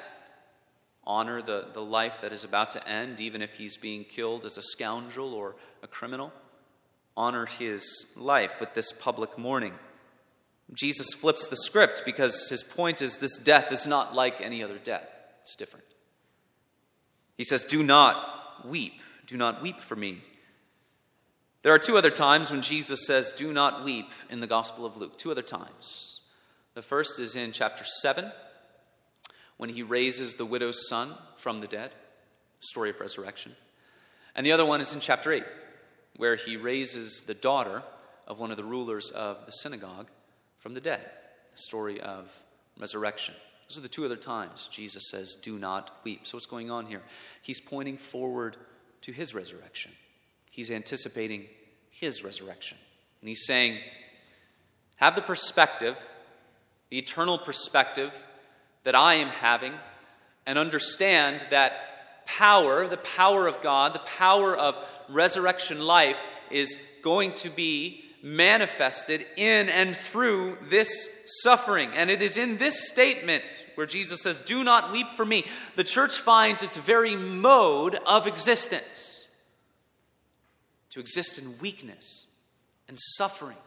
honor 1.07 1.41
the, 1.41 1.69
the 1.73 1.81
life 1.81 2.21
that 2.21 2.33
is 2.33 2.43
about 2.43 2.69
to 2.71 2.87
end, 2.87 3.19
even 3.21 3.41
if 3.41 3.55
he's 3.55 3.77
being 3.77 4.03
killed 4.03 4.45
as 4.45 4.57
a 4.57 4.61
scoundrel 4.61 5.33
or 5.33 5.55
a 5.81 5.87
criminal. 5.87 6.31
Honor 7.15 7.45
his 7.47 8.05
life 8.15 8.59
with 8.59 8.73
this 8.75 8.91
public 8.91 9.37
mourning. 9.37 9.73
Jesus 10.73 11.13
flips 11.13 11.47
the 11.47 11.55
script 11.55 12.03
because 12.05 12.49
his 12.49 12.61
point 12.61 13.01
is 13.01 13.17
this 13.17 13.37
death 13.37 13.71
is 13.71 13.87
not 13.87 14.13
like 14.13 14.41
any 14.41 14.61
other 14.61 14.77
death, 14.77 15.07
it's 15.41 15.55
different. 15.55 15.85
He 17.37 17.45
says, 17.45 17.63
Do 17.65 17.81
not 17.81 18.67
weep. 18.67 19.01
Do 19.25 19.37
not 19.37 19.61
weep 19.61 19.79
for 19.79 19.95
me. 19.95 20.21
There 21.61 21.73
are 21.73 21.79
two 21.79 21.97
other 21.97 22.09
times 22.09 22.51
when 22.51 22.61
Jesus 22.61 23.07
says, 23.07 23.31
Do 23.31 23.53
not 23.53 23.83
weep 23.83 24.09
in 24.29 24.41
the 24.41 24.47
Gospel 24.47 24.85
of 24.85 24.97
Luke. 24.97 25.17
Two 25.17 25.31
other 25.31 25.41
times. 25.41 26.21
The 26.73 26.81
first 26.81 27.19
is 27.19 27.35
in 27.35 27.51
chapter 27.51 27.83
7 27.83 28.31
when 29.57 29.69
he 29.69 29.83
raises 29.83 30.35
the 30.35 30.45
widow's 30.45 30.87
son 30.87 31.13
from 31.35 31.61
the 31.61 31.67
dead, 31.67 31.91
story 32.59 32.89
of 32.89 32.99
resurrection. 32.99 33.55
And 34.35 34.45
the 34.45 34.51
other 34.51 34.65
one 34.65 34.81
is 34.81 34.93
in 34.93 34.99
chapter 34.99 35.31
8, 35.31 35.43
where 36.15 36.35
he 36.35 36.57
raises 36.57 37.21
the 37.21 37.33
daughter 37.33 37.83
of 38.27 38.39
one 38.39 38.51
of 38.51 38.57
the 38.57 38.63
rulers 38.63 39.09
of 39.09 39.45
the 39.45 39.51
synagogue 39.51 40.09
from 40.59 40.73
the 40.73 40.81
dead, 40.81 41.01
story 41.55 41.99
of 41.99 42.31
resurrection. 42.79 43.33
Those 43.67 43.79
are 43.79 43.81
the 43.81 43.87
two 43.87 44.05
other 44.05 44.15
times 44.15 44.69
Jesus 44.69 45.09
says, 45.09 45.35
Do 45.35 45.57
not 45.57 45.91
weep. 46.03 46.25
So, 46.25 46.37
what's 46.37 46.45
going 46.45 46.71
on 46.71 46.85
here? 46.85 47.01
He's 47.41 47.59
pointing 47.59 47.97
forward 47.97 48.57
to 49.01 49.11
his 49.11 49.33
resurrection, 49.33 49.91
he's 50.51 50.71
anticipating 50.71 51.45
his 51.89 52.23
resurrection. 52.23 52.77
And 53.21 53.29
he's 53.29 53.45
saying, 53.45 53.79
Have 54.97 55.15
the 55.15 55.21
perspective, 55.21 55.99
the 56.89 56.99
eternal 56.99 57.37
perspective 57.37 58.13
that 58.87 58.95
I 58.95 59.15
am 59.15 59.27
having 59.27 59.73
and 60.45 60.57
understand 60.57 61.45
that 61.49 62.25
power, 62.25 62.87
the 62.87 62.95
power 62.95 63.45
of 63.45 63.61
God, 63.61 63.93
the 63.93 63.99
power 63.99 64.55
of 64.55 64.79
resurrection 65.09 65.81
life, 65.81 66.23
is 66.49 66.79
going 67.01 67.33
to 67.33 67.49
be 67.49 68.05
manifested 68.23 69.25
in 69.35 69.67
and 69.67 69.93
through 69.93 70.57
this 70.69 71.09
suffering. 71.25 71.91
And 71.95 72.09
it 72.09 72.21
is 72.21 72.37
in 72.37 72.59
this 72.59 72.87
statement 72.87 73.43
where 73.75 73.85
Jesus 73.85 74.21
says, 74.21 74.39
Do 74.39 74.63
not 74.63 74.93
weep 74.93 75.09
for 75.09 75.25
me, 75.25 75.43
the 75.75 75.83
church 75.83 76.19
finds 76.19 76.63
its 76.63 76.77
very 76.77 77.17
mode 77.17 77.99
of 78.07 78.25
existence 78.25 79.27
to 80.91 81.01
exist 81.01 81.37
in 81.37 81.59
weakness 81.59 82.27
and 82.87 82.97
suffering 82.97 83.57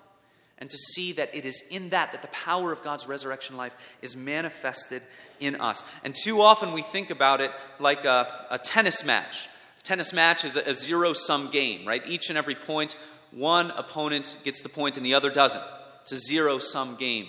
and 0.60 0.68
to 0.68 0.76
see 0.76 1.12
that 1.12 1.34
it 1.34 1.46
is 1.46 1.64
in 1.70 1.88
that 1.90 2.12
that 2.12 2.22
the 2.22 2.28
power 2.28 2.72
of 2.72 2.82
God's 2.82 3.06
resurrection 3.06 3.56
life 3.56 3.76
is 4.02 4.16
manifested 4.16 5.02
in 5.40 5.60
us. 5.60 5.82
And 6.04 6.14
too 6.14 6.42
often 6.42 6.72
we 6.72 6.82
think 6.82 7.10
about 7.10 7.40
it 7.40 7.50
like 7.78 8.04
a, 8.04 8.46
a 8.50 8.58
tennis 8.58 9.04
match. 9.04 9.48
A 9.80 9.82
tennis 9.82 10.12
match 10.12 10.44
is 10.44 10.56
a, 10.56 10.60
a 10.62 10.74
zero 10.74 11.14
sum 11.14 11.50
game, 11.50 11.86
right? 11.86 12.02
Each 12.06 12.28
and 12.28 12.36
every 12.36 12.54
point, 12.54 12.94
one 13.30 13.70
opponent 13.70 14.36
gets 14.44 14.60
the 14.60 14.68
point 14.68 14.96
and 14.96 15.06
the 15.06 15.14
other 15.14 15.30
doesn't. 15.30 15.64
It's 16.02 16.12
a 16.12 16.18
zero 16.18 16.58
sum 16.58 16.96
game. 16.96 17.26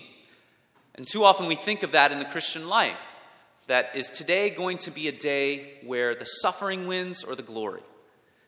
And 0.96 1.08
too 1.08 1.24
often 1.24 1.46
we 1.48 1.56
think 1.56 1.84
of 1.84 1.94
that 1.94 2.12
in 2.12 2.20
the 2.20 2.26
Christian 2.26 2.68
life. 2.68 3.16
That 3.68 3.92
is 3.96 4.10
today 4.10 4.50
going 4.50 4.80
to 4.80 4.92
be 4.92 5.08
a 5.08 5.14
day 5.14 5.76
where 5.86 6.14
the 6.14 6.26
suffering 6.26 6.88
wins 6.88 7.24
or 7.24 7.36
the 7.36 7.44
glory? 7.44 7.82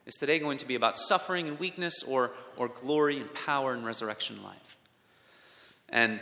Is 0.06 0.16
today 0.16 0.40
going 0.40 0.58
to 0.58 0.68
be 0.68 0.76
about 0.76 0.98
suffering 0.98 1.48
and 1.48 1.60
weakness 1.60 2.04
or, 2.04 2.32
or 2.58 2.68
glory 2.68 3.20
and 3.20 3.34
power 3.34 3.74
and 3.74 3.86
resurrection 3.86 4.44
life? 4.44 4.76
And 5.90 6.20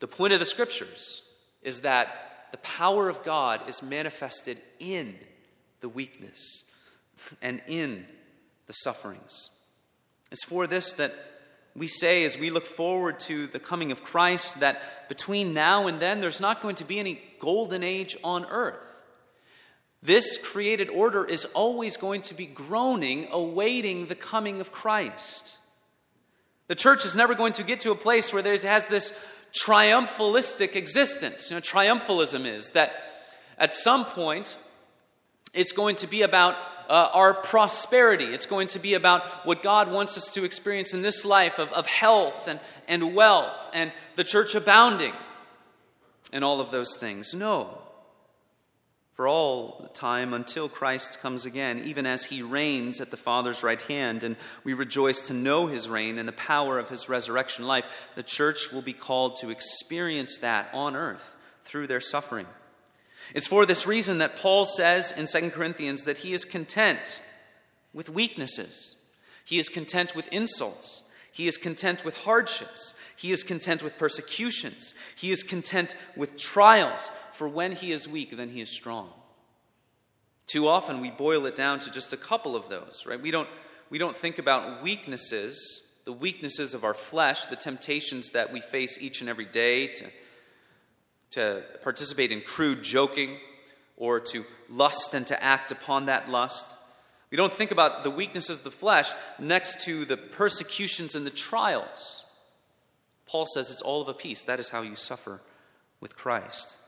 the 0.00 0.08
point 0.08 0.32
of 0.32 0.40
the 0.40 0.46
scriptures 0.46 1.22
is 1.62 1.82
that 1.82 2.48
the 2.50 2.58
power 2.58 3.08
of 3.08 3.22
God 3.22 3.68
is 3.68 3.82
manifested 3.82 4.58
in 4.78 5.14
the 5.80 5.88
weakness 5.88 6.64
and 7.40 7.62
in 7.66 8.06
the 8.66 8.72
sufferings. 8.72 9.50
It's 10.32 10.44
for 10.44 10.66
this 10.66 10.92
that 10.94 11.14
we 11.76 11.86
say 11.86 12.24
as 12.24 12.38
we 12.38 12.50
look 12.50 12.66
forward 12.66 13.20
to 13.20 13.46
the 13.46 13.58
coming 13.58 13.92
of 13.92 14.02
Christ 14.02 14.60
that 14.60 15.08
between 15.08 15.54
now 15.54 15.86
and 15.86 16.00
then 16.00 16.20
there's 16.20 16.40
not 16.40 16.62
going 16.62 16.76
to 16.76 16.84
be 16.84 16.98
any 16.98 17.20
golden 17.38 17.82
age 17.82 18.16
on 18.24 18.46
earth. 18.46 18.95
This 20.02 20.38
created 20.38 20.90
order 20.90 21.24
is 21.24 21.44
always 21.46 21.96
going 21.96 22.22
to 22.22 22.34
be 22.34 22.46
groaning, 22.46 23.26
awaiting 23.32 24.06
the 24.06 24.14
coming 24.14 24.60
of 24.60 24.72
Christ. 24.72 25.58
The 26.68 26.74
church 26.74 27.04
is 27.04 27.16
never 27.16 27.34
going 27.34 27.52
to 27.54 27.62
get 27.62 27.80
to 27.80 27.92
a 27.92 27.96
place 27.96 28.32
where 28.32 28.42
there 28.42 28.56
has 28.56 28.86
this 28.86 29.12
triumphalistic 29.52 30.76
existence. 30.76 31.50
You 31.50 31.56
know, 31.56 31.60
triumphalism 31.60 32.44
is 32.44 32.70
that 32.70 32.94
at 33.58 33.72
some 33.72 34.04
point 34.04 34.58
it's 35.54 35.72
going 35.72 35.96
to 35.96 36.06
be 36.06 36.22
about 36.22 36.56
uh, 36.88 37.08
our 37.14 37.34
prosperity. 37.34 38.26
It's 38.26 38.46
going 38.46 38.68
to 38.68 38.78
be 38.78 38.94
about 38.94 39.46
what 39.46 39.62
God 39.62 39.90
wants 39.90 40.16
us 40.16 40.32
to 40.34 40.44
experience 40.44 40.94
in 40.94 41.02
this 41.02 41.24
life 41.24 41.58
of, 41.58 41.72
of 41.72 41.86
health 41.86 42.46
and, 42.46 42.60
and 42.86 43.14
wealth 43.14 43.70
and 43.72 43.90
the 44.16 44.24
church 44.24 44.54
abounding 44.54 45.14
and 46.32 46.44
all 46.44 46.60
of 46.60 46.70
those 46.70 46.96
things. 46.96 47.34
No 47.34 47.85
for 49.16 49.26
all 49.26 49.88
time 49.94 50.34
until 50.34 50.68
Christ 50.68 51.22
comes 51.22 51.46
again, 51.46 51.80
even 51.86 52.04
as 52.04 52.26
he 52.26 52.42
reigns 52.42 53.00
at 53.00 53.10
the 53.10 53.16
Father's 53.16 53.62
right 53.62 53.80
hand, 53.80 54.22
and 54.22 54.36
we 54.62 54.74
rejoice 54.74 55.22
to 55.22 55.32
know 55.32 55.66
his 55.66 55.88
reign 55.88 56.18
and 56.18 56.28
the 56.28 56.32
power 56.32 56.78
of 56.78 56.90
his 56.90 57.08
resurrection 57.08 57.66
life. 57.66 57.86
The 58.14 58.22
church 58.22 58.70
will 58.70 58.82
be 58.82 58.92
called 58.92 59.36
to 59.36 59.48
experience 59.48 60.36
that 60.38 60.68
on 60.74 60.94
earth 60.94 61.34
through 61.62 61.86
their 61.86 62.00
suffering. 62.00 62.46
It's 63.34 63.46
for 63.46 63.64
this 63.64 63.86
reason 63.86 64.18
that 64.18 64.36
Paul 64.36 64.66
says 64.66 65.12
in 65.12 65.26
2 65.26 65.50
Corinthians 65.50 66.04
that 66.04 66.18
he 66.18 66.34
is 66.34 66.44
content 66.44 67.22
with 67.94 68.10
weaknesses, 68.10 68.96
he 69.46 69.58
is 69.58 69.70
content 69.70 70.14
with 70.14 70.28
insults. 70.28 71.04
He 71.36 71.48
is 71.48 71.58
content 71.58 72.02
with 72.02 72.24
hardships. 72.24 72.94
He 73.14 73.30
is 73.30 73.44
content 73.44 73.82
with 73.82 73.98
persecutions. 73.98 74.94
He 75.14 75.30
is 75.30 75.42
content 75.42 75.94
with 76.16 76.38
trials. 76.38 77.12
For 77.36 77.46
when 77.46 77.72
he 77.72 77.92
is 77.92 78.08
weak, 78.08 78.34
then 78.34 78.48
he 78.48 78.62
is 78.62 78.70
strong. 78.70 79.10
Too 80.46 80.66
often 80.68 81.02
we 81.02 81.10
boil 81.10 81.44
it 81.44 81.54
down 81.54 81.80
to 81.80 81.90
just 81.90 82.14
a 82.14 82.16
couple 82.16 82.56
of 82.56 82.70
those, 82.70 83.04
right? 83.06 83.20
We 83.20 83.30
don't, 83.30 83.48
we 83.90 83.98
don't 83.98 84.16
think 84.16 84.38
about 84.38 84.82
weaknesses, 84.82 85.92
the 86.06 86.14
weaknesses 86.14 86.72
of 86.72 86.82
our 86.82 86.94
flesh, 86.94 87.44
the 87.44 87.56
temptations 87.56 88.30
that 88.30 88.54
we 88.54 88.62
face 88.62 88.96
each 89.02 89.20
and 89.20 89.28
every 89.28 89.44
day 89.44 89.88
to, 89.88 90.06
to 91.32 91.62
participate 91.82 92.32
in 92.32 92.40
crude 92.40 92.82
joking 92.82 93.36
or 93.98 94.18
to 94.18 94.46
lust 94.70 95.12
and 95.12 95.26
to 95.26 95.44
act 95.44 95.70
upon 95.70 96.06
that 96.06 96.30
lust. 96.30 96.74
We 97.30 97.36
don't 97.36 97.52
think 97.52 97.70
about 97.70 98.02
the 98.02 98.10
weaknesses 98.10 98.58
of 98.58 98.64
the 98.64 98.70
flesh 98.70 99.12
next 99.38 99.84
to 99.84 100.06
the 100.06 100.16
persecutions 100.16 101.14
and 101.14 101.26
the 101.26 101.30
trials. 101.30 102.24
Paul 103.26 103.44
says 103.44 103.70
it's 103.70 103.82
all 103.82 104.00
of 104.00 104.08
a 104.08 104.14
piece. 104.14 104.42
That 104.44 104.58
is 104.58 104.70
how 104.70 104.80
you 104.80 104.94
suffer 104.94 105.42
with 106.00 106.16
Christ. 106.16 106.78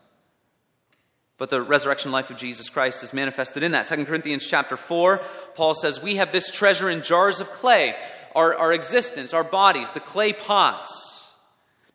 But 1.38 1.50
the 1.50 1.62
resurrection 1.62 2.10
life 2.10 2.30
of 2.30 2.36
Jesus 2.36 2.68
Christ 2.68 3.02
is 3.04 3.14
manifested 3.14 3.62
in 3.62 3.72
that. 3.72 3.86
2 3.86 4.04
Corinthians 4.04 4.46
chapter 4.46 4.76
4, 4.76 5.18
Paul 5.54 5.72
says, 5.74 6.02
We 6.02 6.16
have 6.16 6.32
this 6.32 6.50
treasure 6.50 6.90
in 6.90 7.00
jars 7.00 7.40
of 7.40 7.52
clay, 7.52 7.94
our, 8.34 8.56
our 8.56 8.72
existence, 8.72 9.32
our 9.32 9.44
bodies, 9.44 9.92
the 9.92 10.00
clay 10.00 10.32
pots, 10.32 11.32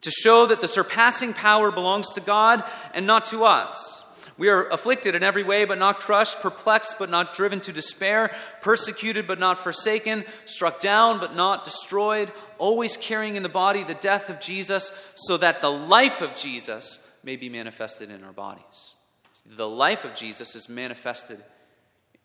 to 0.02 0.10
show 0.12 0.46
that 0.46 0.62
the 0.62 0.68
surpassing 0.68 1.34
power 1.34 1.72
belongs 1.72 2.12
to 2.12 2.22
God 2.22 2.64
and 2.94 3.06
not 3.06 3.26
to 3.26 3.44
us. 3.44 4.04
We 4.38 4.50
are 4.50 4.68
afflicted 4.70 5.14
in 5.14 5.24
every 5.24 5.44
way, 5.44 5.66
but 5.66 5.78
not 5.78 6.00
crushed, 6.00 6.40
perplexed, 6.40 6.98
but 6.98 7.10
not 7.10 7.34
driven 7.34 7.60
to 7.62 7.72
despair, 7.72 8.34
persecuted, 8.62 9.28
but 9.28 9.40
not 9.40 9.60
forsaken, 9.60 10.24
struck 10.46 10.80
down, 10.80 11.20
but 11.20 11.36
not 11.36 11.64
destroyed, 11.64 12.32
always 12.58 12.98
carrying 12.98 13.36
in 13.36 13.44
the 13.44 13.50
body 13.50 13.84
the 13.84 13.94
death 13.94 14.30
of 14.30 14.40
Jesus, 14.40 14.92
so 15.16 15.38
that 15.38 15.62
the 15.62 15.70
life 15.70 16.22
of 16.22 16.34
Jesus 16.34 17.06
may 17.24 17.36
be 17.36 17.50
manifested 17.50 18.10
in 18.10 18.24
our 18.24 18.34
bodies. 18.34 18.96
The 19.46 19.68
life 19.68 20.06
of 20.06 20.16
Jesus 20.16 20.56
is 20.56 20.70
manifested 20.70 21.44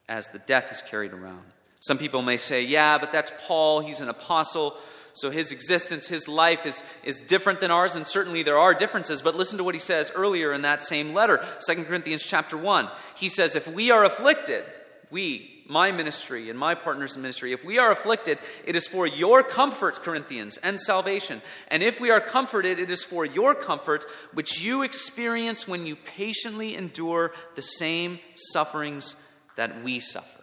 as 0.08 0.28
the 0.28 0.38
death 0.38 0.70
is 0.70 0.82
carried 0.82 1.12
around. 1.12 1.42
Some 1.80 1.98
people 1.98 2.22
may 2.22 2.36
say, 2.36 2.64
yeah, 2.64 2.98
but 2.98 3.12
that's 3.12 3.30
Paul, 3.46 3.80
he's 3.80 4.00
an 4.00 4.08
apostle. 4.08 4.76
So 5.12 5.30
his 5.30 5.52
existence, 5.52 6.08
his 6.08 6.28
life 6.28 6.64
is, 6.64 6.82
is 7.02 7.20
different 7.20 7.60
than 7.60 7.70
ours, 7.70 7.96
and 7.96 8.06
certainly 8.06 8.42
there 8.42 8.58
are 8.58 8.74
differences. 8.74 9.22
But 9.22 9.34
listen 9.34 9.58
to 9.58 9.64
what 9.64 9.74
he 9.74 9.80
says 9.80 10.12
earlier 10.14 10.52
in 10.52 10.62
that 10.62 10.82
same 10.82 11.12
letter, 11.12 11.44
2 11.66 11.84
Corinthians 11.84 12.24
chapter 12.24 12.56
1. 12.56 12.88
He 13.16 13.28
says, 13.28 13.56
If 13.56 13.66
we 13.66 13.90
are 13.90 14.04
afflicted, 14.04 14.64
we, 15.10 15.57
my 15.68 15.92
ministry 15.92 16.48
and 16.48 16.58
my 16.58 16.74
partners 16.74 17.14
in 17.14 17.22
ministry, 17.22 17.52
if 17.52 17.64
we 17.64 17.78
are 17.78 17.92
afflicted, 17.92 18.38
it 18.64 18.74
is 18.74 18.88
for 18.88 19.06
your 19.06 19.42
comfort, 19.42 20.00
Corinthians, 20.00 20.56
and 20.56 20.80
salvation. 20.80 21.42
And 21.68 21.82
if 21.82 22.00
we 22.00 22.10
are 22.10 22.20
comforted, 22.20 22.78
it 22.78 22.90
is 22.90 23.04
for 23.04 23.24
your 23.24 23.54
comfort, 23.54 24.06
which 24.32 24.62
you 24.62 24.82
experience 24.82 25.68
when 25.68 25.86
you 25.86 25.94
patiently 25.94 26.74
endure 26.74 27.32
the 27.54 27.62
same 27.62 28.18
sufferings 28.34 29.16
that 29.56 29.84
we 29.84 30.00
suffer. 30.00 30.42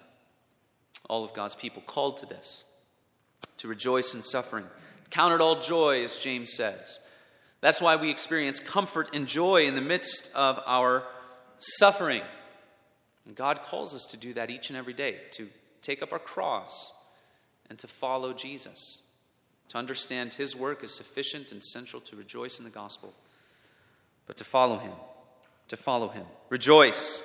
All 1.09 1.23
of 1.23 1.33
God's 1.33 1.55
people 1.55 1.81
called 1.85 2.17
to 2.17 2.25
this 2.27 2.63
to 3.57 3.67
rejoice 3.67 4.13
in 4.13 4.21
suffering. 4.21 4.65
Count 5.09 5.33
it 5.33 5.41
all 5.41 5.59
joy, 5.59 6.03
as 6.03 6.17
James 6.19 6.53
says. 6.53 6.99
That's 7.61 7.81
why 7.81 7.95
we 7.95 8.11
experience 8.11 8.59
comfort 8.59 9.15
and 9.15 9.27
joy 9.27 9.65
in 9.65 9.73
the 9.75 9.81
midst 9.81 10.29
of 10.35 10.59
our 10.67 11.03
suffering. 11.57 12.21
And 13.25 13.35
God 13.35 13.63
calls 13.63 13.95
us 13.95 14.05
to 14.07 14.17
do 14.17 14.33
that 14.33 14.49
each 14.49 14.69
and 14.69 14.77
every 14.77 14.93
day, 14.93 15.17
to 15.31 15.49
take 15.81 16.01
up 16.01 16.11
our 16.11 16.19
cross 16.19 16.93
and 17.69 17.79
to 17.79 17.87
follow 17.87 18.33
Jesus, 18.33 19.01
to 19.69 19.77
understand 19.77 20.33
His 20.33 20.55
work 20.55 20.83
is 20.83 20.93
sufficient 20.93 21.51
and 21.51 21.63
central 21.63 22.01
to 22.03 22.15
rejoice 22.15 22.59
in 22.59 22.65
the 22.65 22.71
gospel, 22.71 23.13
but 24.27 24.37
to 24.37 24.43
follow 24.43 24.77
Him, 24.77 24.93
to 25.69 25.77
follow 25.77 26.09
Him. 26.09 26.25
Rejoice. 26.49 27.23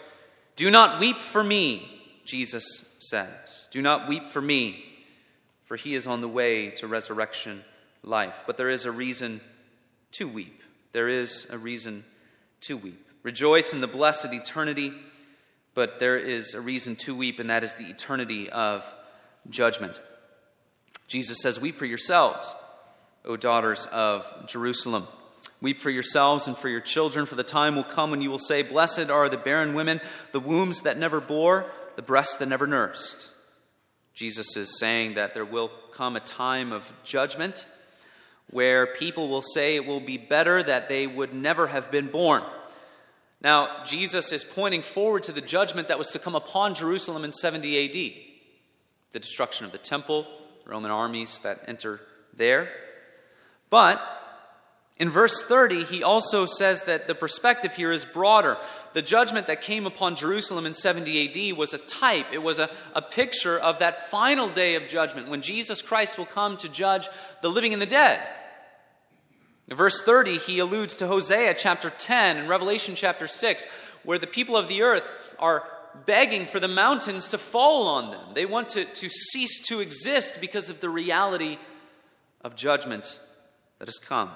Do 0.56 0.70
not 0.70 1.00
weep 1.00 1.20
for 1.20 1.44
me, 1.44 2.02
Jesus 2.24 2.94
says. 2.98 3.68
Do 3.70 3.82
not 3.82 4.08
weep 4.08 4.28
for 4.28 4.40
me 4.40 4.86
for 5.70 5.76
he 5.76 5.94
is 5.94 6.08
on 6.08 6.20
the 6.20 6.26
way 6.26 6.70
to 6.70 6.88
resurrection 6.88 7.62
life. 8.02 8.42
But 8.44 8.56
there 8.56 8.68
is 8.68 8.86
a 8.86 8.90
reason 8.90 9.40
to 10.10 10.26
weep. 10.26 10.64
There 10.90 11.06
is 11.06 11.48
a 11.48 11.58
reason 11.58 12.04
to 12.62 12.76
weep. 12.76 13.06
Rejoice 13.22 13.72
in 13.72 13.80
the 13.80 13.86
blessed 13.86 14.32
eternity, 14.32 14.92
but 15.74 16.00
there 16.00 16.16
is 16.16 16.54
a 16.54 16.60
reason 16.60 16.96
to 16.96 17.14
weep, 17.14 17.38
and 17.38 17.50
that 17.50 17.64
is 17.64 17.74
the 17.76 17.86
eternity 17.86 18.50
of 18.50 18.84
judgment. 19.48 20.00
Jesus 21.06 21.40
says, 21.40 21.60
Weep 21.60 21.74
for 21.74 21.86
yourselves, 21.86 22.54
O 23.24 23.36
daughters 23.36 23.86
of 23.86 24.32
Jerusalem. 24.46 25.06
Weep 25.60 25.78
for 25.78 25.90
yourselves 25.90 26.48
and 26.48 26.56
for 26.56 26.68
your 26.68 26.80
children, 26.80 27.26
for 27.26 27.34
the 27.34 27.42
time 27.42 27.76
will 27.76 27.84
come 27.84 28.10
when 28.10 28.22
you 28.22 28.30
will 28.30 28.38
say, 28.38 28.62
Blessed 28.62 29.10
are 29.10 29.28
the 29.28 29.36
barren 29.36 29.74
women, 29.74 30.00
the 30.32 30.40
wombs 30.40 30.82
that 30.82 30.98
never 30.98 31.20
bore, 31.20 31.70
the 31.96 32.02
breasts 32.02 32.36
that 32.36 32.48
never 32.48 32.66
nursed. 32.66 33.32
Jesus 34.14 34.56
is 34.56 34.78
saying 34.78 35.14
that 35.14 35.34
there 35.34 35.44
will 35.44 35.70
come 35.92 36.16
a 36.16 36.20
time 36.20 36.72
of 36.72 36.92
judgment 37.04 37.66
where 38.50 38.86
people 38.86 39.28
will 39.28 39.42
say 39.42 39.76
it 39.76 39.86
will 39.86 40.00
be 40.00 40.18
better 40.18 40.62
that 40.62 40.88
they 40.88 41.06
would 41.06 41.32
never 41.32 41.68
have 41.68 41.90
been 41.90 42.08
born. 42.08 42.42
Now, 43.42 43.84
Jesus 43.84 44.32
is 44.32 44.44
pointing 44.44 44.82
forward 44.82 45.22
to 45.24 45.32
the 45.32 45.40
judgment 45.40 45.88
that 45.88 45.98
was 45.98 46.12
to 46.12 46.18
come 46.18 46.34
upon 46.34 46.74
Jerusalem 46.74 47.24
in 47.24 47.32
70 47.32 47.84
AD 47.84 48.26
the 49.12 49.18
destruction 49.18 49.66
of 49.66 49.72
the 49.72 49.78
temple, 49.78 50.26
Roman 50.64 50.90
armies 50.90 51.40
that 51.40 51.60
enter 51.66 52.00
there. 52.34 52.70
But 53.70 54.00
in 54.98 55.10
verse 55.10 55.42
30, 55.42 55.84
he 55.84 56.02
also 56.02 56.46
says 56.46 56.82
that 56.82 57.06
the 57.06 57.14
perspective 57.14 57.74
here 57.74 57.90
is 57.90 58.04
broader. 58.04 58.58
The 58.92 59.02
judgment 59.02 59.46
that 59.46 59.62
came 59.62 59.86
upon 59.86 60.14
Jerusalem 60.14 60.66
in 60.66 60.74
70 60.74 61.50
AD 61.50 61.56
was 61.56 61.74
a 61.74 61.78
type, 61.78 62.26
it 62.32 62.42
was 62.42 62.58
a, 62.58 62.70
a 62.94 63.02
picture 63.02 63.58
of 63.58 63.78
that 63.78 64.10
final 64.10 64.48
day 64.48 64.74
of 64.74 64.86
judgment 64.86 65.28
when 65.28 65.42
Jesus 65.42 65.82
Christ 65.82 66.18
will 66.18 66.26
come 66.26 66.56
to 66.58 66.68
judge 66.68 67.08
the 67.40 67.48
living 67.48 67.72
and 67.72 67.82
the 67.82 67.86
dead. 67.86 68.20
In 69.70 69.76
verse 69.76 70.02
30, 70.02 70.38
he 70.38 70.58
alludes 70.58 70.96
to 70.96 71.06
Hosea 71.06 71.54
chapter 71.54 71.90
10 71.90 72.36
and 72.36 72.48
Revelation 72.48 72.96
chapter 72.96 73.28
6, 73.28 73.66
where 74.02 74.18
the 74.18 74.26
people 74.26 74.56
of 74.56 74.66
the 74.66 74.82
earth 74.82 75.08
are 75.38 75.62
begging 76.06 76.44
for 76.44 76.58
the 76.58 76.68
mountains 76.68 77.28
to 77.28 77.38
fall 77.38 77.86
on 77.86 78.10
them. 78.10 78.34
They 78.34 78.46
want 78.46 78.70
to, 78.70 78.84
to 78.84 79.08
cease 79.08 79.60
to 79.68 79.80
exist 79.80 80.40
because 80.40 80.70
of 80.70 80.80
the 80.80 80.88
reality 80.88 81.58
of 82.42 82.56
judgment 82.56 83.20
that 83.78 83.86
has 83.86 83.98
come. 83.98 84.30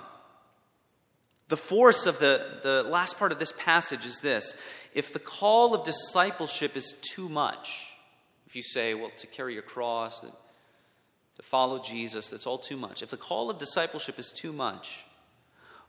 The 1.48 1.56
force 1.56 2.06
of 2.06 2.20
the, 2.20 2.60
the 2.62 2.84
last 2.88 3.18
part 3.18 3.32
of 3.32 3.38
this 3.38 3.52
passage 3.52 4.06
is 4.06 4.20
this 4.20 4.54
if 4.94 5.12
the 5.12 5.18
call 5.18 5.74
of 5.74 5.84
discipleship 5.84 6.76
is 6.76 6.94
too 7.02 7.28
much, 7.28 7.96
if 8.46 8.54
you 8.54 8.62
say, 8.62 8.94
well, 8.94 9.10
to 9.16 9.26
carry 9.26 9.54
your 9.54 9.62
cross, 9.62 10.20
to 10.20 11.42
follow 11.42 11.80
Jesus, 11.80 12.30
that's 12.30 12.46
all 12.46 12.58
too 12.58 12.76
much. 12.76 13.02
If 13.02 13.10
the 13.10 13.16
call 13.16 13.50
of 13.50 13.58
discipleship 13.58 14.18
is 14.18 14.32
too 14.32 14.52
much, 14.52 15.03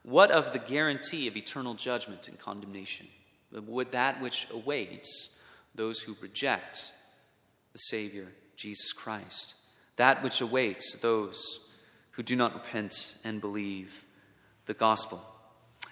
what 0.05 0.29
of 0.29 0.53
the 0.53 0.59
guarantee 0.59 1.27
of 1.27 1.35
eternal 1.35 1.73
judgment 1.73 2.27
and 2.27 2.37
condemnation? 2.37 3.07
Would 3.51 3.91
that 3.91 4.21
which 4.21 4.47
awaits 4.51 5.35
those 5.73 5.99
who 5.99 6.15
reject 6.21 6.93
the 7.73 7.79
Savior, 7.79 8.27
Jesus 8.55 8.93
Christ? 8.93 9.55
That 9.95 10.21
which 10.21 10.41
awaits 10.41 10.95
those 11.01 11.59
who 12.11 12.21
do 12.21 12.35
not 12.35 12.53
repent 12.53 13.15
and 13.23 13.41
believe 13.41 14.05
the 14.67 14.75
gospel? 14.75 15.21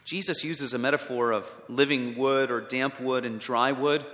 Jesus 0.05 0.43
uses 0.43 0.75
a 0.75 0.79
metaphor 0.79 1.31
of 1.31 1.49
living 1.67 2.15
wood 2.15 2.51
or 2.51 2.61
damp 2.61 2.99
wood 2.99 3.25
and 3.25 3.39
dry 3.39 3.71
wood, 3.71 4.05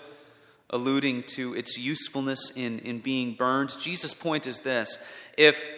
alluding 0.70 1.24
to 1.24 1.56
its 1.56 1.78
usefulness 1.78 2.52
in, 2.56 2.80
in 2.80 3.00
being 3.00 3.34
burned. 3.34 3.76
Jesus' 3.78 4.14
point 4.14 4.48
is 4.48 4.62
this 4.62 4.98
if, 5.38 5.70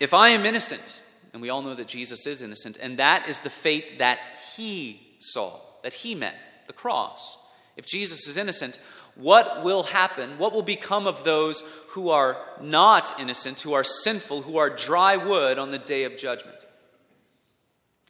if 0.00 0.14
I 0.14 0.30
am 0.30 0.46
innocent, 0.46 1.02
and 1.32 1.42
we 1.42 1.50
all 1.50 1.62
know 1.62 1.74
that 1.74 1.88
Jesus 1.88 2.26
is 2.26 2.42
innocent, 2.42 2.78
and 2.80 2.98
that 2.98 3.28
is 3.28 3.40
the 3.40 3.50
fate 3.50 3.98
that 3.98 4.18
he 4.56 5.00
saw, 5.18 5.60
that 5.82 5.92
he 5.92 6.14
met, 6.14 6.34
the 6.66 6.72
cross. 6.72 7.38
If 7.76 7.86
Jesus 7.86 8.26
is 8.26 8.36
innocent, 8.36 8.78
what 9.14 9.64
will 9.64 9.82
happen? 9.82 10.38
What 10.38 10.52
will 10.52 10.62
become 10.62 11.06
of 11.06 11.24
those 11.24 11.62
who 11.88 12.10
are 12.10 12.36
not 12.60 13.18
innocent, 13.20 13.60
who 13.60 13.72
are 13.72 13.84
sinful, 13.84 14.42
who 14.42 14.58
are 14.58 14.70
dry 14.70 15.16
wood 15.16 15.58
on 15.58 15.70
the 15.70 15.78
day 15.78 16.04
of 16.04 16.16
judgment? 16.16 16.66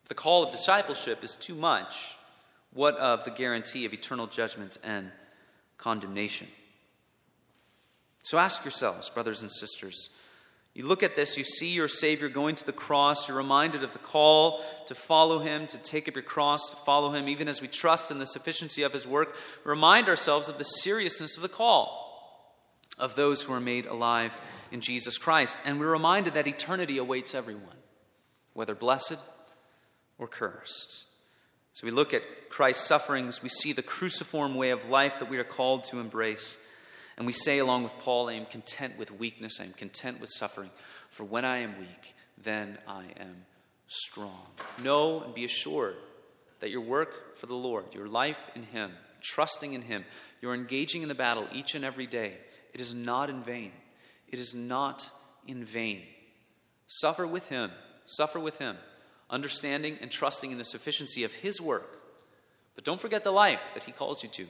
If 0.02 0.08
the 0.08 0.14
call 0.14 0.44
of 0.44 0.52
discipleship 0.52 1.24
is 1.24 1.34
too 1.34 1.54
much, 1.54 2.16
what 2.72 2.96
of 2.96 3.24
the 3.24 3.30
guarantee 3.30 3.86
of 3.86 3.92
eternal 3.92 4.26
judgment 4.26 4.78
and 4.84 5.10
condemnation? 5.78 6.48
So 8.22 8.38
ask 8.38 8.64
yourselves, 8.64 9.08
brothers 9.08 9.42
and 9.42 9.50
sisters. 9.50 10.10
You 10.78 10.86
look 10.86 11.02
at 11.02 11.16
this, 11.16 11.36
you 11.36 11.42
see 11.42 11.72
your 11.72 11.88
Savior 11.88 12.28
going 12.28 12.54
to 12.54 12.64
the 12.64 12.72
cross, 12.72 13.26
you're 13.26 13.36
reminded 13.36 13.82
of 13.82 13.94
the 13.94 13.98
call 13.98 14.62
to 14.86 14.94
follow 14.94 15.40
Him, 15.40 15.66
to 15.66 15.78
take 15.78 16.06
up 16.06 16.14
your 16.14 16.22
cross, 16.22 16.70
to 16.70 16.76
follow 16.76 17.10
Him, 17.10 17.28
even 17.28 17.48
as 17.48 17.60
we 17.60 17.66
trust 17.66 18.12
in 18.12 18.20
the 18.20 18.26
sufficiency 18.28 18.84
of 18.84 18.92
His 18.92 19.04
work. 19.04 19.34
Remind 19.64 20.08
ourselves 20.08 20.46
of 20.46 20.56
the 20.56 20.62
seriousness 20.62 21.34
of 21.34 21.42
the 21.42 21.48
call 21.48 22.46
of 22.96 23.16
those 23.16 23.42
who 23.42 23.52
are 23.52 23.60
made 23.60 23.86
alive 23.86 24.40
in 24.70 24.80
Jesus 24.80 25.18
Christ. 25.18 25.60
And 25.64 25.80
we're 25.80 25.90
reminded 25.90 26.34
that 26.34 26.46
eternity 26.46 26.98
awaits 26.98 27.34
everyone, 27.34 27.78
whether 28.52 28.76
blessed 28.76 29.18
or 30.16 30.28
cursed. 30.28 31.06
So 31.72 31.88
we 31.88 31.90
look 31.90 32.14
at 32.14 32.50
Christ's 32.50 32.86
sufferings, 32.86 33.42
we 33.42 33.48
see 33.48 33.72
the 33.72 33.82
cruciform 33.82 34.54
way 34.54 34.70
of 34.70 34.88
life 34.88 35.18
that 35.18 35.28
we 35.28 35.38
are 35.38 35.44
called 35.44 35.82
to 35.84 35.98
embrace. 35.98 36.56
And 37.18 37.26
we 37.26 37.34
say, 37.34 37.58
along 37.58 37.82
with 37.82 37.98
Paul, 37.98 38.28
I 38.30 38.34
am 38.34 38.46
content 38.46 38.96
with 38.96 39.10
weakness, 39.10 39.60
I 39.60 39.64
am 39.64 39.72
content 39.72 40.20
with 40.20 40.30
suffering. 40.30 40.70
For 41.10 41.24
when 41.24 41.44
I 41.44 41.58
am 41.58 41.78
weak, 41.78 42.14
then 42.42 42.78
I 42.86 43.04
am 43.18 43.44
strong. 43.88 44.46
Know 44.82 45.22
and 45.22 45.34
be 45.34 45.44
assured 45.44 45.96
that 46.60 46.70
your 46.70 46.80
work 46.80 47.36
for 47.36 47.46
the 47.46 47.54
Lord, 47.54 47.94
your 47.94 48.08
life 48.08 48.50
in 48.54 48.62
Him, 48.62 48.92
trusting 49.20 49.74
in 49.74 49.82
Him, 49.82 50.04
you're 50.40 50.54
engaging 50.54 51.02
in 51.02 51.08
the 51.08 51.14
battle 51.14 51.46
each 51.52 51.74
and 51.74 51.84
every 51.84 52.06
day, 52.06 52.34
it 52.72 52.80
is 52.80 52.94
not 52.94 53.28
in 53.28 53.42
vain. 53.42 53.72
It 54.28 54.38
is 54.38 54.54
not 54.54 55.10
in 55.46 55.64
vain. 55.64 56.02
Suffer 56.86 57.26
with 57.26 57.48
Him. 57.48 57.70
Suffer 58.06 58.38
with 58.38 58.58
Him 58.58 58.76
understanding 59.30 59.98
and 60.00 60.10
trusting 60.10 60.50
in 60.50 60.58
the 60.58 60.64
sufficiency 60.64 61.24
of 61.24 61.32
His 61.32 61.60
work, 61.60 62.00
But 62.74 62.84
don't 62.84 63.00
forget 63.00 63.24
the 63.24 63.32
life 63.32 63.72
that 63.74 63.84
He 63.84 63.92
calls 63.92 64.22
you 64.22 64.28
to. 64.30 64.46